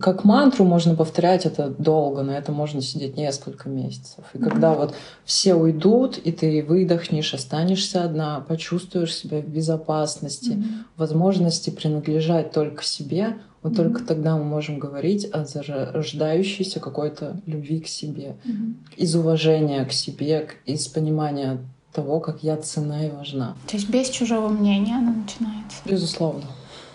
как 0.00 0.24
мантру 0.24 0.64
можно 0.64 0.94
повторять 0.94 1.46
это 1.46 1.68
долго, 1.68 2.22
на 2.22 2.32
это 2.32 2.52
можно 2.52 2.80
сидеть 2.80 3.16
несколько 3.16 3.68
месяцев. 3.68 4.24
И 4.34 4.38
когда 4.38 4.70
Мгм. 4.70 4.78
вот 4.80 4.94
все 5.24 5.54
уйдут, 5.54 6.18
и 6.18 6.32
ты 6.32 6.62
выдохнешь, 6.62 7.34
останешься 7.34 8.04
одна, 8.04 8.40
почувствуешь 8.40 9.14
себя 9.14 9.38
в 9.40 9.48
безопасности, 9.48 10.50
Мгм. 10.50 10.64
возможности 10.96 11.70
принадлежать 11.70 12.52
только 12.52 12.82
себе, 12.84 13.36
вот 13.64 13.72
Мгм. 13.72 13.76
только 13.82 14.04
тогда 14.04 14.36
мы 14.36 14.44
можем 14.44 14.78
говорить 14.78 15.26
о 15.32 15.44
зарождающейся 15.46 16.78
какой-то 16.80 17.40
любви 17.46 17.80
к 17.80 17.88
себе, 17.88 18.36
Мгм. 18.44 18.76
из 18.96 19.16
уважения 19.16 19.84
к 19.86 19.92
себе, 19.92 20.48
из 20.66 20.86
понимания 20.86 21.58
того, 21.92 22.20
как 22.20 22.42
я 22.44 22.56
цена 22.58 23.06
и 23.06 23.10
важна. 23.10 23.56
То 23.66 23.76
есть 23.76 23.88
без 23.88 24.10
чужого 24.10 24.48
мнения 24.48 24.96
она 24.96 25.12
начинается. 25.12 25.78
Безусловно. 25.86 26.44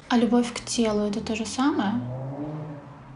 А 0.10 0.18
любовь 0.18 0.54
к 0.54 0.64
телу 0.66 1.02
это 1.02 1.20
то 1.22 1.36
же 1.36 1.46
самое? 1.46 1.94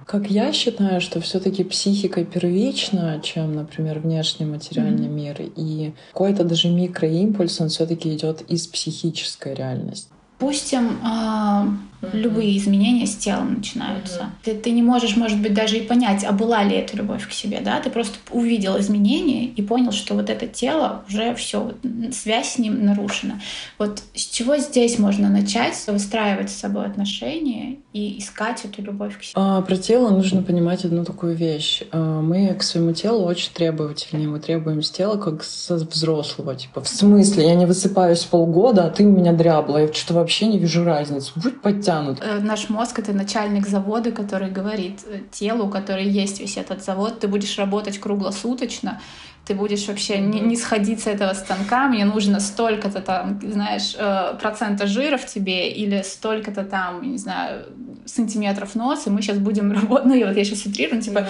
Как 0.07 0.29
я 0.29 0.51
считаю, 0.51 0.99
что 0.99 1.21
все-таки 1.21 1.63
психика 1.63 2.25
первична, 2.25 3.19
чем, 3.23 3.55
например, 3.55 3.99
внешний 3.99 4.45
материальный 4.45 5.07
Мгм. 5.07 5.15
мир, 5.15 5.41
и 5.55 5.93
какой-то 6.11 6.43
даже 6.43 6.69
микроимпульс, 6.69 7.61
он 7.61 7.69
все-таки 7.69 8.13
идет 8.13 8.41
из 8.41 8.67
психической 8.67 9.53
реальности. 9.55 10.09
Допустим, 10.39 10.99
а, 11.03 11.67
любые 12.11 12.57
изменения 12.57 13.07
с 13.07 13.15
телом 13.15 13.55
начинаются. 13.55 14.31
Ты, 14.43 14.55
ты 14.55 14.71
не 14.71 14.81
можешь, 14.81 15.15
может 15.15 15.41
быть, 15.41 15.53
даже 15.53 15.77
и 15.77 15.81
понять, 15.81 16.25
а 16.25 16.31
была 16.33 16.63
ли 16.63 16.75
это 16.75 16.97
любовь 16.97 17.27
к 17.27 17.31
себе, 17.31 17.61
да? 17.63 17.79
Ты 17.79 17.89
просто 17.89 18.17
увидел 18.31 18.77
изменения 18.79 19.45
и 19.45 19.61
понял, 19.61 19.91
что 19.91 20.15
вот 20.15 20.29
это 20.29 20.47
тело 20.47 21.03
уже 21.07 21.33
все, 21.35 21.73
связь 22.11 22.53
с 22.53 22.57
ним 22.57 22.85
нарушена. 22.85 23.39
Вот 23.77 24.03
с 24.13 24.25
чего 24.25 24.57
здесь 24.57 24.99
можно 24.99 25.29
начать 25.29 25.81
выстраивать 25.87 26.49
с 26.49 26.55
собой 26.55 26.85
отношения 26.85 27.77
и 27.93 28.19
искать 28.19 28.65
эту 28.65 28.81
любовь 28.81 29.17
к 29.17 29.23
себе? 29.23 29.33
А, 29.35 29.61
про 29.61 29.77
тело 29.77 30.09
нужно 30.09 30.43
понимать 30.43 30.83
одну 30.83 31.05
такую 31.05 31.35
вещь. 31.35 31.83
А, 31.91 32.21
мы 32.21 32.53
к 32.53 32.63
своему 32.63 32.93
телу 32.93 33.23
очень 33.23 33.53
требовательные. 33.53 34.27
Мы 34.27 34.39
требуем 34.39 34.81
с 34.81 34.91
тела 34.91 35.17
как 35.17 35.43
со 35.43 35.75
взрослого. 35.75 36.55
Типа, 36.55 36.81
в 36.81 36.87
смысле, 36.87 37.47
я 37.47 37.55
не 37.55 37.65
высыпаюсь 37.65 38.23
полгода, 38.23 38.85
а 38.85 38.89
ты 38.89 39.05
у 39.05 39.11
меня 39.11 39.31
дряблая. 39.31 39.87
Я 39.87 39.93
что-то 39.93 40.13
вообще 40.23 40.47
не 40.47 40.57
вижу 40.57 40.83
разницы. 40.83 41.31
Будь 41.35 41.61
подтянут. 41.61 42.19
Э, 42.21 42.39
Наш 42.39 42.69
мозг— 42.69 42.99
это 42.99 43.13
начальник 43.13 43.67
завода, 43.67 44.11
который 44.11 44.49
говорит 44.49 45.01
э, 45.05 45.19
телу, 45.31 45.65
у 45.67 45.69
которой 45.69 46.07
есть 46.07 46.39
весь 46.39 46.57
этот 46.57 46.83
завод, 46.83 47.19
ты 47.19 47.27
будешь 47.27 47.57
работать 47.57 47.99
круглосуточно, 47.99 49.01
ты 49.45 49.55
будешь 49.55 49.87
вообще 49.87 50.19
не, 50.19 50.39
не 50.39 50.55
сходить 50.55 51.01
с 51.01 51.07
этого 51.07 51.33
станка, 51.33 51.87
мне 51.89 52.05
нужно 52.05 52.39
столько-то 52.39 53.01
там, 53.01 53.41
знаешь, 53.43 53.93
э, 53.97 54.37
процента 54.39 54.87
жира 54.87 55.17
в 55.17 55.25
тебе 55.25 55.69
или 55.69 56.01
столько-то 56.01 56.63
там, 56.63 57.01
не 57.01 57.17
знаю, 57.17 57.65
сантиметров 58.05 58.75
нос, 58.75 59.05
и 59.05 59.09
мы 59.09 59.21
сейчас 59.21 59.37
будем 59.37 59.71
работать, 59.73 60.05
ну, 60.05 60.13
и 60.13 60.23
вот 60.23 60.37
я 60.37 60.45
сейчас 60.45 60.65
утрирую, 60.65 61.01
типа, 61.01 61.25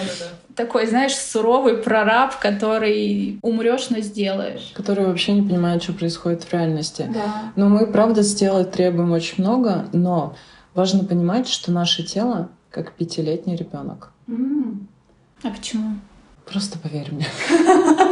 такой, 0.54 0.86
знаешь, 0.86 1.14
суровый 1.16 1.76
прораб, 1.78 2.38
который 2.38 3.40
умрешь, 3.42 3.90
но 3.90 3.98
сделаешь. 3.98 4.72
Который 4.74 5.06
вообще 5.06 5.32
не 5.32 5.42
понимает, 5.42 5.82
что 5.82 5.92
происходит 5.92 6.44
в 6.44 6.52
реальности. 6.52 7.10
Да. 7.12 7.52
Но 7.56 7.68
мы, 7.68 7.86
правда, 7.86 8.22
с 8.22 8.34
тела 8.34 8.64
требуем 8.64 9.10
очень 9.10 9.42
много, 9.42 9.86
но 9.92 10.36
важно 10.74 11.04
понимать, 11.04 11.48
что 11.48 11.72
наше 11.72 12.04
тело 12.04 12.50
как 12.70 12.92
пятилетний 12.92 13.56
ребенок. 13.56 14.12
М. 14.28 14.88
А 15.42 15.50
почему? 15.50 15.96
Просто 16.46 16.78
поверь 16.78 17.12
мне. 17.12 17.26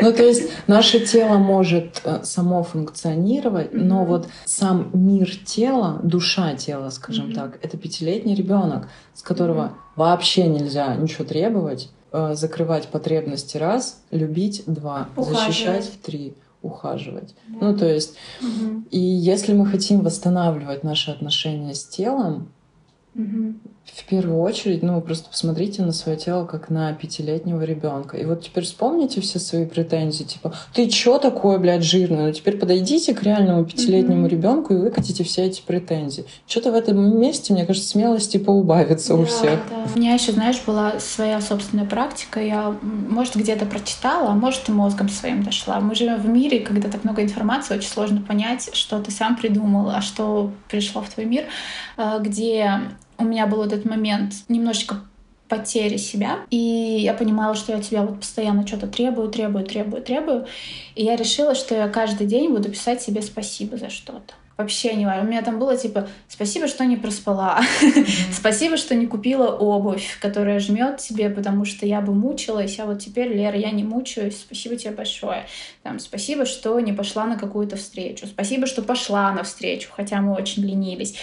Ну, 0.00 0.12
то 0.12 0.22
есть 0.22 0.50
наше 0.66 1.00
тело 1.00 1.38
может 1.38 2.00
э, 2.04 2.20
само 2.24 2.62
функционировать, 2.62 3.72
но 3.72 4.04
вот 4.04 4.28
сам 4.44 4.90
мир 4.92 5.34
тела, 5.44 6.00
душа 6.02 6.54
тела, 6.54 6.90
скажем 6.90 7.32
так, 7.32 7.58
это 7.62 7.76
пятилетний 7.76 8.34
ребенок, 8.34 8.88
с 9.14 9.22
которого 9.22 9.72
вообще 9.96 10.46
нельзя 10.46 10.94
ничего 10.96 11.24
требовать, 11.24 11.90
э, 12.12 12.34
закрывать 12.34 12.88
потребности 12.88 13.56
раз, 13.56 14.02
любить 14.10 14.64
два, 14.66 15.08
защищать 15.16 15.90
три, 16.02 16.34
ухаживать. 16.62 17.34
Ну, 17.48 17.76
то 17.76 17.86
есть, 17.86 18.16
Мгм. 18.40 18.86
и 18.90 18.98
если 18.98 19.54
мы 19.54 19.66
хотим 19.66 20.00
восстанавливать 20.02 20.84
наши 20.84 21.10
отношения 21.10 21.74
с 21.74 21.84
телом, 21.84 22.48
Мгм. 23.14 23.60
В 23.92 24.04
первую 24.06 24.40
очередь, 24.40 24.82
ну, 24.82 25.00
просто 25.00 25.28
посмотрите 25.30 25.82
на 25.82 25.92
свое 25.92 26.16
тело 26.18 26.46
как 26.46 26.70
на 26.70 26.92
пятилетнего 26.94 27.62
ребенка. 27.62 28.16
И 28.16 28.24
вот 28.24 28.42
теперь 28.42 28.64
вспомните 28.64 29.20
все 29.20 29.38
свои 29.38 29.66
претензии, 29.66 30.24
типа, 30.24 30.52
ты 30.72 30.88
чё 30.88 31.18
такое, 31.18 31.58
блядь, 31.58 31.82
жирное? 31.84 32.26
Ну, 32.28 32.32
теперь 32.32 32.56
подойдите 32.56 33.14
к 33.14 33.22
реальному 33.22 33.64
пятилетнему 33.64 34.20
Мгм. 34.22 34.28
ребенку 34.28 34.72
и 34.74 34.76
выкатите 34.78 35.22
все 35.22 35.44
эти 35.44 35.60
претензии. 35.62 36.24
Что-то 36.46 36.72
в 36.72 36.74
этом 36.74 37.20
месте, 37.20 37.52
мне 37.52 37.66
кажется, 37.66 37.88
смелости 37.88 38.38
поубавится 38.38 39.14
у 39.14 39.20
Да, 39.20 39.26
всех. 39.26 39.60
да. 39.68 39.84
У 39.94 39.98
меня 39.98 40.14
еще, 40.14 40.32
знаешь, 40.32 40.60
была 40.66 40.98
своя 40.98 41.40
собственная 41.40 41.86
практика. 41.86 42.40
Я, 42.42 42.74
может, 42.82 43.36
где-то 43.36 43.66
прочитала, 43.66 44.30
а 44.30 44.34
может, 44.34 44.68
и 44.68 44.72
мозгом 44.72 45.08
своим 45.08 45.42
дошла. 45.42 45.80
Мы 45.80 45.94
живем 45.94 46.20
в 46.20 46.26
мире, 46.28 46.60
когда 46.60 46.88
так 46.88 47.04
много 47.04 47.22
информации, 47.22 47.76
очень 47.76 47.90
сложно 47.90 48.22
понять, 48.22 48.70
что 48.72 48.98
ты 49.00 49.10
сам 49.10 49.36
придумал, 49.36 49.90
а 49.90 50.00
что 50.00 50.50
пришло 50.70 51.02
в 51.02 51.08
твой 51.10 51.26
мир, 51.26 51.44
э, 51.96 52.18
где 52.20 52.80
у 53.18 53.24
меня 53.24 53.46
был 53.46 53.58
вот 53.58 53.72
этот 53.72 53.84
момент 53.84 54.34
немножечко 54.48 55.00
потери 55.48 55.96
себя, 55.98 56.40
и 56.50 56.56
я 56.56 57.14
понимала, 57.14 57.54
что 57.54 57.72
я 57.72 57.78
от 57.78 57.84
себя 57.84 58.02
вот 58.02 58.20
постоянно 58.20 58.66
что-то 58.66 58.86
требую, 58.86 59.30
требую, 59.30 59.64
требую, 59.64 60.02
требую, 60.02 60.46
и 60.94 61.04
я 61.04 61.16
решила, 61.16 61.54
что 61.54 61.74
я 61.74 61.88
каждый 61.88 62.26
день 62.26 62.50
буду 62.50 62.70
писать 62.70 63.02
себе 63.02 63.22
спасибо 63.22 63.76
за 63.76 63.90
что-то. 63.90 64.34
Вообще 64.56 64.94
не 64.94 65.04
важно. 65.04 65.24
У 65.24 65.26
меня 65.26 65.42
там 65.42 65.58
было 65.58 65.76
типа 65.76 66.08
«Спасибо, 66.28 66.68
что 66.68 66.84
не 66.84 66.96
проспала», 66.96 67.60
«Спасибо, 68.32 68.76
что 68.76 68.94
не 68.94 69.08
купила 69.08 69.48
обувь, 69.48 70.16
которая 70.20 70.60
жмет 70.60 70.98
тебе, 70.98 71.28
потому 71.28 71.64
что 71.64 71.86
я 71.86 72.00
бы 72.00 72.14
мучилась, 72.14 72.78
а 72.78 72.86
вот 72.86 73.00
теперь, 73.00 73.32
Лера, 73.32 73.58
я 73.58 73.72
не 73.72 73.82
мучаюсь, 73.82 74.38
спасибо 74.38 74.76
тебе 74.76 74.92
большое». 74.92 75.46
Там, 75.82 75.98
«Спасибо, 75.98 76.46
что 76.46 76.78
не 76.78 76.92
пошла 76.92 77.26
на 77.26 77.36
какую-то 77.36 77.74
встречу», 77.76 78.28
«Спасибо, 78.28 78.66
что 78.66 78.82
пошла 78.82 79.32
на 79.32 79.42
встречу, 79.42 79.88
хотя 79.92 80.20
мы 80.20 80.34
очень 80.34 80.62
ленились». 80.62 81.16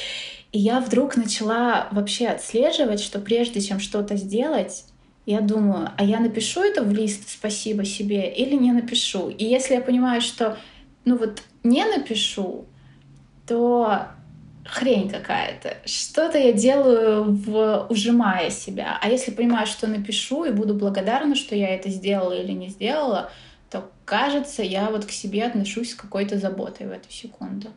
И 0.52 0.60
я 0.60 0.80
вдруг 0.82 1.16
начала 1.16 1.88
вообще 1.92 2.28
отслеживать, 2.28 3.00
что 3.00 3.20
прежде 3.20 3.62
чем 3.62 3.80
что-то 3.80 4.18
сделать, 4.18 4.86
я 5.26 5.40
думаю, 5.40 5.92
а 5.98 6.04
я 6.04 6.20
напишу 6.20 6.62
это 6.62 6.84
в 6.84 6.92
лист 6.92 7.30
«Спасибо 7.30 7.86
себе» 7.86 8.30
или 8.32 8.56
не 8.56 8.72
напишу? 8.72 9.30
И 9.30 9.46
если 9.46 9.76
я 9.76 9.82
понимаю, 9.82 10.22
что 10.22 10.58
ну 11.06 11.18
вот 11.18 11.42
не 11.64 11.86
напишу, 11.86 12.66
то 13.48 14.08
хрень 14.66 15.10
какая-то. 15.10 15.78
Что-то 15.86 16.38
я 16.38 16.54
делаю, 16.54 17.24
в, 17.24 17.88
ужимая 17.90 18.50
себя. 18.50 18.98
А 19.02 19.10
если 19.10 19.32
понимаю, 19.32 19.68
что 19.68 19.88
напишу 19.88 20.46
и 20.46 20.52
буду 20.52 20.74
благодарна, 20.74 21.36
что 21.36 21.56
я 21.56 21.70
это 21.70 21.90
сделала 21.90 22.34
или 22.34 22.52
не 22.52 22.70
сделала, 22.70 23.32
то 23.70 23.90
кажется, 24.06 24.64
я 24.64 24.90
вот 24.90 25.06
к 25.06 25.12
себе 25.12 25.46
отношусь 25.46 25.92
с 25.92 25.96
какой-то 25.96 26.38
заботой 26.38 26.88
в 26.88 26.92
эту 26.92 27.12
секунду. 27.12 27.70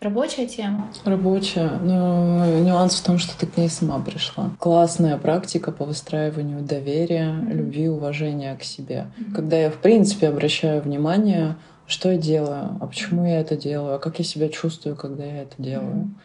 Рабочая 0.00 0.46
тема. 0.46 0.88
Рабочая, 1.04 1.70
но 1.82 2.44
нюанс 2.60 2.96
в 2.96 3.04
том, 3.04 3.18
что 3.18 3.38
ты 3.38 3.46
к 3.46 3.56
ней 3.56 3.70
сама 3.70 3.98
пришла. 4.00 4.50
Классная 4.58 5.16
практика 5.16 5.72
по 5.72 5.86
выстраиванию 5.86 6.60
доверия, 6.60 7.32
Мгм. 7.32 7.50
любви, 7.56 7.88
уважения 7.88 8.54
к 8.56 8.64
себе. 8.64 9.06
Мгм. 9.16 9.34
Когда 9.34 9.56
я, 9.58 9.70
в 9.70 9.76
принципе, 9.76 10.28
обращаю 10.28 10.82
внимание, 10.82 11.56
что 11.86 12.10
я 12.12 12.18
делаю, 12.18 12.76
а 12.80 12.86
почему 12.86 13.24
я 13.24 13.40
это 13.40 13.56
делаю, 13.56 13.94
а 13.94 13.98
как 13.98 14.18
я 14.18 14.24
себя 14.26 14.48
чувствую, 14.50 14.94
когда 14.94 15.24
я 15.24 15.42
это 15.42 15.54
делаю. 15.58 15.94
Мгм. 15.94 16.18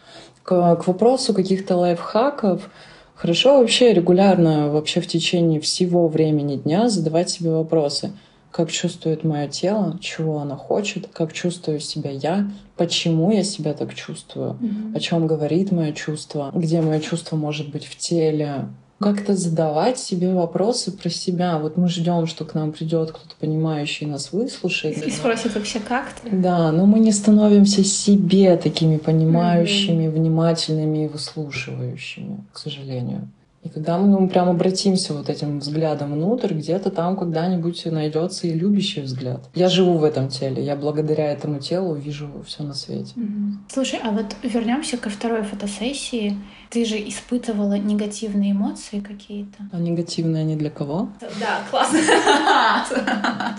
К, 0.44 0.76
к 0.76 0.88
вопросу 0.88 1.34
каких-то 1.34 1.78
лайфхаков, 1.78 2.70
хорошо 3.16 3.60
вообще 3.60 3.94
регулярно, 3.94 4.70
вообще 4.70 5.00
в 5.00 5.08
течение 5.08 5.62
всего 5.62 6.08
времени 6.10 6.58
дня 6.58 6.90
задавать 6.90 7.30
себе 7.30 7.52
вопросы. 7.52 8.12
Как 8.52 8.72
чувствует 8.72 9.24
мое 9.24 9.48
тело, 9.48 9.98
чего 10.02 10.40
оно 10.40 10.56
хочет, 10.58 11.08
как 11.14 11.34
чувствую 11.34 11.80
себя 11.80 12.10
я, 12.12 12.50
почему 12.78 13.32
я 13.32 13.44
себя 13.44 13.74
так 13.74 13.94
чувствую, 13.94 14.58
Мгм. 14.60 14.96
о 14.96 15.00
чем 15.00 15.28
говорит 15.28 15.72
мое 15.72 15.92
чувство, 15.94 16.52
где 16.56 16.82
мое 16.82 17.00
чувство 17.00 17.36
может 17.36 17.70
быть 17.70 17.86
в 17.86 17.96
теле. 17.98 18.70
Как-то 19.00 19.34
задавать 19.34 19.98
себе 19.98 20.34
вопросы 20.34 20.92
про 20.92 21.10
себя. 21.10 21.58
Вот 21.58 21.78
мы 21.78 21.88
ждем, 21.88 22.28
что 22.28 22.44
к 22.44 22.54
нам 22.54 22.74
придет 22.74 23.12
кто-то 23.12 23.34
понимающий 23.40 24.06
нас 24.06 24.34
выслушает. 24.34 24.98
И 25.08 25.10
спросит 25.10 25.56
вообще, 25.56 25.80
как 25.80 26.08
ты? 26.22 26.30
Да, 26.36 26.72
но 26.74 26.86
мы 26.86 27.00
не 27.00 27.14
становимся 27.14 27.82
себе 27.86 28.58
такими 28.58 28.98
понимающими, 28.98 30.10
внимательными 30.10 31.06
и 31.06 31.08
выслушивающими, 31.08 32.44
к 32.52 32.58
сожалению. 32.58 33.30
И 33.64 33.70
когда 33.70 33.98
мы 33.98 34.08
ну, 34.08 34.28
прям 34.30 34.50
обратимся 34.50 35.14
вот 35.14 35.30
этим 35.30 35.60
взглядом 35.60 36.14
внутрь, 36.14 36.54
где-то 36.54 36.92
там 36.92 37.18
когда-нибудь 37.18 37.86
найдется 37.86 38.48
и 38.48 38.54
любящий 38.54 39.02
взгляд. 39.02 39.42
Я 39.54 39.70
живу 39.70 39.98
в 39.98 40.04
этом 40.04 40.30
теле, 40.30 40.64
я 40.64 40.76
благодаря 40.76 41.32
этому 41.32 41.60
телу 41.60 41.96
вижу 41.96 42.30
все 42.46 42.64
на 42.64 42.74
свете. 42.74 43.14
Мгм. 43.16 43.66
Слушай, 43.70 44.00
а 44.04 44.12
вот 44.12 44.36
вернемся 44.44 44.98
ко 44.98 45.10
второй 45.10 45.44
фотосессии. 45.44 46.38
Ты 46.70 46.86
же 46.86 46.98
испытывала 46.98 47.78
негативные 47.78 48.52
эмоции 48.52 49.00
какие-то. 49.00 49.58
А 49.72 49.78
негативные 49.78 50.42
они 50.42 50.56
для 50.56 50.70
кого? 50.70 51.10
Да, 51.20 51.62
классно. 51.70 52.00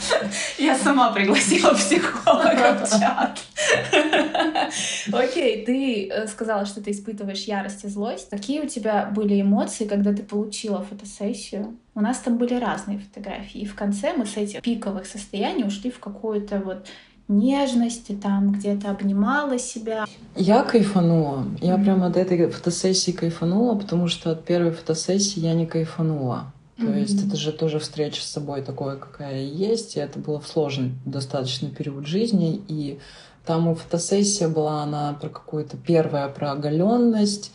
сама 0.82 1.12
пригласила 1.12 1.74
психолога 1.74 2.84
в 2.84 2.90
чат. 2.90 3.38
Окей, 5.12 5.64
ты 5.64 6.08
э, 6.08 6.26
сказала, 6.26 6.66
что 6.66 6.82
ты 6.82 6.90
испытываешь 6.90 7.44
ярость 7.44 7.84
и 7.84 7.88
злость. 7.88 8.30
Какие 8.30 8.60
у 8.60 8.66
тебя 8.66 9.10
были 9.14 9.40
эмоции, 9.40 9.86
когда 9.86 10.12
ты 10.12 10.22
получила 10.22 10.82
фотосессию? 10.82 11.76
У 11.94 12.00
нас 12.00 12.18
там 12.18 12.38
были 12.38 12.54
разные 12.54 12.98
фотографии. 12.98 13.60
И 13.60 13.66
в 13.66 13.74
конце 13.74 14.12
мы 14.16 14.26
с 14.26 14.36
этих 14.36 14.62
пиковых 14.62 15.06
состояний 15.06 15.64
ушли 15.64 15.90
в 15.90 15.98
какую-то 15.98 16.60
вот 16.60 16.86
нежности, 17.30 18.12
там 18.12 18.52
где-то 18.52 18.90
обнимала 18.90 19.58
себя. 19.58 20.04
Я 20.34 20.62
кайфанула. 20.62 21.46
Я 21.60 21.74
mm-hmm. 21.74 21.84
прямо 21.84 22.06
от 22.06 22.16
этой 22.16 22.50
фотосессии 22.50 23.12
кайфанула, 23.12 23.76
потому 23.76 24.08
что 24.08 24.32
от 24.32 24.44
первой 24.44 24.72
фотосессии 24.72 25.40
я 25.40 25.54
не 25.54 25.66
кайфанула. 25.66 26.52
То 26.76 26.86
mm-hmm. 26.86 27.00
есть 27.00 27.26
это 27.26 27.36
же 27.36 27.52
тоже 27.52 27.78
встреча 27.78 28.20
с 28.20 28.26
собой 28.26 28.62
такой, 28.62 28.98
какая 28.98 29.42
есть. 29.42 29.96
И 29.96 30.00
это 30.00 30.18
было 30.18 30.40
в 30.40 30.48
сложный 30.48 30.92
достаточно 31.04 31.68
период 31.68 32.06
жизни. 32.06 32.60
И 32.68 32.98
там 33.46 33.70
и 33.70 33.74
фотосессия 33.74 34.48
была, 34.48 34.82
она 34.82 35.14
про 35.20 35.28
какую-то 35.28 35.76
первая 35.76 36.28
про 36.28 36.52
оголенность 36.52 37.52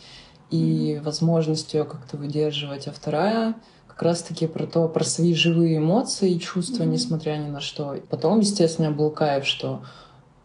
и 0.50 0.94
mm-hmm. 0.94 1.02
возможность 1.02 1.74
ее 1.74 1.84
как-то 1.84 2.16
выдерживать, 2.16 2.88
а 2.88 2.92
вторая 2.92 3.54
как 3.86 4.02
раз-таки 4.02 4.46
про 4.46 4.66
то, 4.66 4.88
про 4.88 5.04
свои 5.04 5.34
живые 5.34 5.78
эмоции 5.78 6.32
и 6.32 6.40
чувства, 6.40 6.82
mm-hmm. 6.82 6.86
несмотря 6.86 7.32
ни 7.38 7.48
на 7.48 7.60
что. 7.60 7.96
Потом, 8.10 8.40
естественно, 8.40 8.90
был 8.90 9.10
кайф, 9.10 9.46
что 9.46 9.82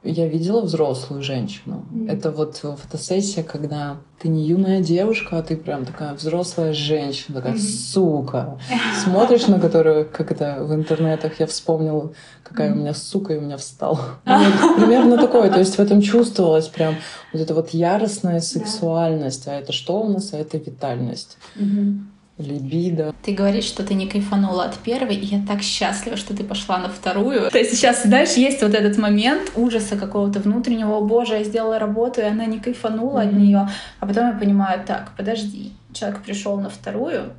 я 0.03 0.27
видела 0.27 0.61
взрослую 0.61 1.21
женщину. 1.21 1.85
Mm-hmm. 1.91 2.11
Это 2.11 2.31
вот 2.31 2.57
фотосессия, 2.57 3.43
когда 3.43 3.97
ты 4.19 4.29
не 4.29 4.47
юная 4.47 4.81
девушка, 4.81 5.37
а 5.37 5.43
ты 5.43 5.55
прям 5.55 5.85
такая 5.85 6.13
взрослая 6.15 6.73
женщина, 6.73 7.37
такая 7.37 7.53
mm-hmm. 7.53 7.91
сука. 7.91 8.59
Смотришь 9.03 9.47
на 9.47 9.59
которую, 9.59 10.09
как 10.11 10.31
это 10.31 10.63
в 10.63 10.73
интернетах, 10.73 11.39
я 11.39 11.45
вспомнила, 11.45 12.13
какая 12.43 12.69
mm-hmm. 12.69 12.73
у 12.73 12.77
меня 12.77 12.93
сука, 12.95 13.33
и 13.33 13.37
у 13.37 13.41
меня 13.41 13.57
встал. 13.57 13.99
Ну, 14.25 14.37
вот, 14.37 14.75
примерно 14.77 15.17
такое. 15.17 15.51
То 15.51 15.59
есть 15.59 15.75
в 15.75 15.79
этом 15.79 16.01
чувствовалась 16.01 16.67
прям 16.67 16.95
вот 17.31 17.41
эта 17.41 17.53
вот 17.53 17.69
яростная 17.69 18.39
сексуальность. 18.39 19.47
А 19.47 19.53
это 19.53 19.71
что 19.71 20.01
у 20.01 20.09
нас? 20.09 20.33
А 20.33 20.37
это 20.37 20.57
витальность. 20.57 21.37
Mm-hmm 21.57 22.10
либидо. 22.41 23.13
Ты 23.23 23.33
говоришь, 23.33 23.65
что 23.65 23.83
ты 23.83 23.93
не 23.93 24.07
кайфанула 24.07 24.65
от 24.65 24.77
первой, 24.77 25.15
и 25.15 25.25
я 25.25 25.41
так 25.47 25.61
счастлива, 25.61 26.17
что 26.17 26.35
ты 26.35 26.43
пошла 26.43 26.77
на 26.77 26.89
вторую. 26.89 27.49
То 27.51 27.57
есть 27.57 27.75
сейчас, 27.75 28.03
знаешь, 28.03 28.33
есть 28.33 28.61
вот 28.61 28.73
этот 28.73 28.97
момент 28.97 29.51
ужаса 29.55 29.95
какого-то 29.95 30.39
внутреннего, 30.39 30.97
о 30.97 31.01
боже, 31.01 31.35
я 31.35 31.43
сделала 31.43 31.79
работу, 31.79 32.21
и 32.21 32.25
она 32.25 32.45
не 32.45 32.59
кайфанула 32.59 33.19
mm-hmm. 33.19 33.27
от 33.27 33.33
нее. 33.33 33.69
А 33.99 34.05
потом 34.05 34.27
я 34.27 34.33
понимаю, 34.33 34.83
так, 34.85 35.11
подожди, 35.15 35.71
человек 35.93 36.21
пришел 36.21 36.59
на 36.59 36.69
вторую, 36.69 37.33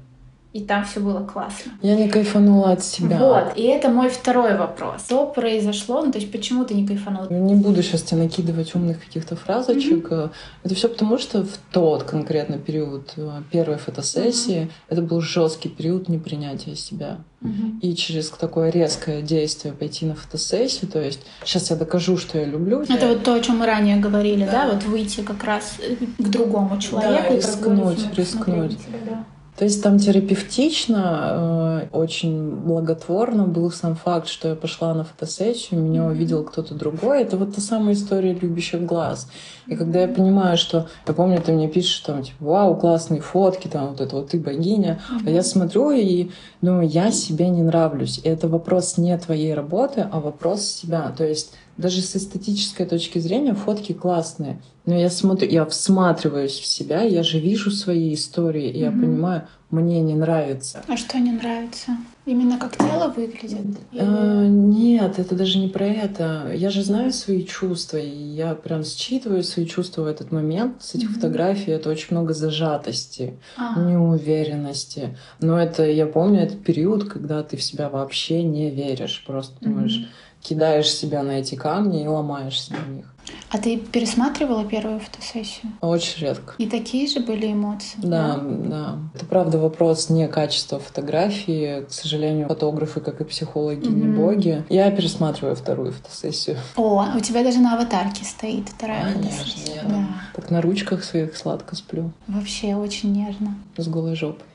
и 0.52 0.60
там 0.60 0.84
все 0.84 1.00
было 1.00 1.24
классно. 1.24 1.72
Я 1.80 1.96
не 1.96 2.08
кайфанула 2.08 2.72
от 2.72 2.84
себя. 2.84 3.18
Вот, 3.18 3.56
и 3.56 3.62
это 3.62 3.88
мой 3.88 4.10
второй 4.10 4.56
вопрос. 4.56 5.06
Что 5.06 5.26
произошло? 5.26 6.02
Ну, 6.04 6.12
то 6.12 6.18
есть, 6.18 6.30
почему 6.30 6.64
ты 6.64 6.74
не 6.74 6.86
кайфанула? 6.86 7.28
Не 7.30 7.54
буду 7.54 7.82
сейчас 7.82 8.02
тебе 8.02 8.22
накидывать 8.22 8.74
умных 8.74 9.02
каких-то 9.02 9.34
фразочек. 9.34 10.10
Mm-hmm. 10.10 10.30
Это 10.64 10.74
все 10.74 10.88
потому, 10.88 11.16
что 11.16 11.44
в 11.44 11.56
тот 11.72 12.02
конкретно 12.02 12.58
период 12.58 13.14
э, 13.16 13.42
первой 13.50 13.78
фотосессии 13.78 14.64
mm-hmm. 14.64 14.70
это 14.90 15.02
был 15.02 15.22
жесткий 15.22 15.70
период 15.70 16.10
непринятия 16.10 16.74
себя. 16.74 17.20
Mm-hmm. 17.42 17.80
И 17.80 17.96
через 17.96 18.28
такое 18.28 18.68
резкое 18.68 19.22
действие 19.22 19.72
пойти 19.72 20.04
на 20.04 20.14
фотосессию, 20.14 20.90
то 20.90 21.00
есть 21.00 21.20
сейчас 21.44 21.70
я 21.70 21.76
докажу, 21.76 22.18
что 22.18 22.38
я 22.38 22.44
люблю. 22.44 22.82
Это 22.82 23.08
вот 23.08 23.24
то, 23.24 23.32
о 23.32 23.40
чем 23.40 23.58
мы 23.58 23.66
ранее 23.66 23.96
говорили, 23.96 24.44
да? 24.44 24.66
да? 24.66 24.72
Вот 24.72 24.84
выйти 24.84 25.22
как 25.22 25.42
раз 25.44 25.76
к 26.18 26.28
другому 26.28 26.78
человеку. 26.78 27.30
Да, 27.30 27.36
рискнуть, 27.36 28.18
рискнуть. 28.18 28.78
Тебя, 28.78 28.98
да. 29.06 29.24
То 29.56 29.64
есть 29.64 29.82
там 29.82 29.98
терапевтично, 29.98 31.82
э, 31.92 31.96
очень 31.96 32.56
благотворно 32.56 33.44
был 33.44 33.70
сам 33.70 33.96
факт, 33.96 34.26
что 34.28 34.48
я 34.48 34.54
пошла 34.54 34.94
на 34.94 35.04
фотосессию, 35.04 35.80
меня 35.80 36.06
увидел 36.06 36.42
кто-то 36.42 36.74
другой. 36.74 37.22
Это 37.22 37.36
вот 37.36 37.54
та 37.54 37.60
самая 37.60 37.92
история 37.92 38.32
любящих 38.32 38.82
глаз. 38.82 39.28
И 39.66 39.76
когда 39.76 40.00
я 40.00 40.08
понимаю, 40.08 40.56
что... 40.56 40.88
Я 41.06 41.12
помню, 41.12 41.40
ты 41.40 41.52
мне 41.52 41.68
пишешь 41.68 42.00
там, 42.00 42.22
типа, 42.22 42.36
вау, 42.40 42.76
классные 42.76 43.20
фотки, 43.20 43.68
там 43.68 43.88
вот 43.88 44.00
это 44.00 44.16
вот 44.16 44.30
ты 44.30 44.40
богиня. 44.40 45.00
А 45.24 45.28
я 45.28 45.42
смотрю 45.42 45.90
и 45.90 46.30
думаю, 46.62 46.88
я 46.88 47.10
себе 47.10 47.50
не 47.50 47.62
нравлюсь. 47.62 48.20
И 48.24 48.28
это 48.28 48.48
вопрос 48.48 48.96
не 48.96 49.16
твоей 49.18 49.52
работы, 49.52 50.08
а 50.10 50.20
вопрос 50.20 50.62
себя. 50.62 51.12
То 51.16 51.24
есть 51.24 51.52
даже 51.76 52.02
с 52.02 52.16
эстетической 52.16 52.87
точки 52.87 53.18
зрения 53.18 53.54
фотки 53.54 53.92
классные. 53.92 54.61
Но 54.85 54.98
я 54.98 55.11
смотрю, 55.11 55.48
я 55.48 55.64
всматриваюсь 55.64 56.58
в 56.58 56.66
себя, 56.66 57.02
я 57.02 57.22
же 57.22 57.38
вижу 57.38 57.70
свои 57.70 58.14
истории, 58.14 58.68
и 58.68 58.78
mm-hmm. 58.78 58.85
я 58.85 58.90
понимаю, 58.90 59.48
мне 59.70 60.00
не 60.00 60.14
нравится. 60.14 60.82
А 60.87 60.96
что 60.96 61.18
не 61.18 61.32
нравится? 61.32 61.96
Именно 62.26 62.58
как 62.58 62.76
тело 62.76 63.08
выглядит? 63.16 63.78
А, 63.98 64.46
нет, 64.46 65.18
это 65.18 65.35
даже 65.35 65.58
не 65.58 65.68
про 65.68 65.87
это. 65.87 66.52
Я 66.54 66.70
же 66.70 66.82
знаю 66.82 67.12
свои 67.12 67.44
чувства, 67.44 67.96
и 67.96 68.08
я 68.08 68.54
прям 68.54 68.85
считываю 68.85 69.42
свои 69.44 69.66
чувства 69.66 70.02
в 70.02 70.06
этот 70.06 70.30
момент. 70.30 70.82
С 70.82 70.94
этих 70.94 71.11
mm-hmm. 71.11 71.14
фотографий 71.14 71.70
это 71.70 71.88
очень 71.88 72.08
много 72.11 72.35
зажатости, 72.35 73.38
а. 73.56 73.80
неуверенности. 73.80 75.16
Но 75.40 75.58
это, 75.58 75.88
я 75.88 76.06
помню, 76.06 76.40
этот 76.40 76.62
период, 76.62 77.08
когда 77.08 77.42
ты 77.42 77.56
в 77.56 77.62
себя 77.62 77.88
вообще 77.88 78.42
не 78.42 78.68
веришь. 78.68 79.24
Просто 79.26 79.54
mm-hmm. 79.54 79.68
думаешь, 79.68 80.08
кидаешь 80.42 80.90
себя 80.90 81.22
на 81.22 81.33
эти 81.33 81.55
камни 81.55 82.02
и 82.02 82.07
ломаешься 82.07 82.72
на 82.72 82.92
них. 82.92 83.07
А 83.50 83.59
ты 83.59 83.76
пересматривала 83.76 84.64
первую 84.64 84.98
фотосессию? 84.98 85.72
Очень 85.81 86.22
редко. 86.22 86.55
И 86.59 86.66
такие 86.66 87.07
же 87.07 87.20
были 87.20 87.52
эмоции? 87.52 87.98
Да, 87.98 88.37
да. 88.37 88.68
да. 88.68 88.98
Это 89.14 89.24
правда 89.26 89.59
вопрос 89.59 90.11
не 90.11 90.26
качества 90.26 90.81
фотографии. 90.81 91.85
К 91.85 91.92
сожалению, 91.92 92.48
фотографы, 92.48 93.00
как 93.00 93.20
и 93.20 93.24
психологи, 93.24 93.87
mm-hmm. 93.87 93.94
не 93.94 94.09
боги. 94.09 94.64
Я 94.68 94.90
пересматриваю 94.90 95.55
вторую 95.55 95.92
фотосессию. 95.92 96.57
О, 96.76 97.07
у 97.16 97.20
тебя 97.20 97.44
даже 97.44 97.61
на 97.61 97.74
аватарке 97.74 98.24
стоит 98.24 98.68
вторая 98.68 99.12
Конечно, 99.12 99.31
фотосессия. 99.31 99.74
Я, 99.76 99.88
да. 99.88 100.07
Так 100.35 100.50
на 100.50 100.61
ручках 100.61 101.05
своих 101.05 101.37
сладко 101.37 101.76
сплю. 101.76 102.11
Вообще 102.26 102.74
очень 102.74 103.12
нежно. 103.12 103.55
С 103.76 103.87
голой 103.87 104.16
жопой. 104.16 104.46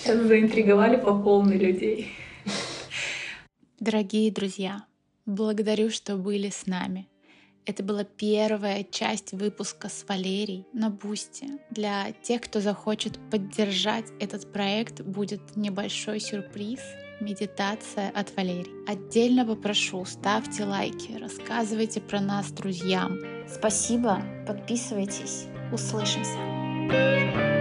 Сейчас 0.00 0.18
заинтриговали 0.26 0.96
по 0.96 1.12
полной 1.14 1.58
людей. 1.58 2.08
Дорогие 3.90 4.30
друзья, 4.30 4.84
благодарю, 5.24 5.88
что 5.88 6.16
были 6.16 6.50
с 6.50 6.66
нами. 6.66 7.08
Это 7.64 7.82
была 7.82 8.04
первая 8.04 8.84
часть 8.84 9.32
выпуска 9.32 9.88
с 9.88 10.04
Валерией 10.06 10.66
на 10.74 10.90
Бусти. 10.90 11.46
Для 11.70 12.12
тех, 12.22 12.42
кто 12.42 12.60
захочет 12.60 13.18
поддержать 13.30 14.04
этот 14.20 14.52
проект, 14.52 15.00
будет 15.00 15.56
небольшой 15.56 16.20
сюрприз— 16.20 16.80
медитация 17.22 18.10
от 18.10 18.36
Валерии. 18.36 18.86
Отдельно 18.86 19.46
попрошу, 19.46 20.04
ставьте 20.04 20.66
лайки, 20.66 21.12
рассказывайте 21.12 22.02
про 22.02 22.20
нас 22.20 22.50
друзьям. 22.50 23.18
Спасибо, 23.48 24.22
подписывайтесь, 24.46 25.46
услышимся. 25.72 27.57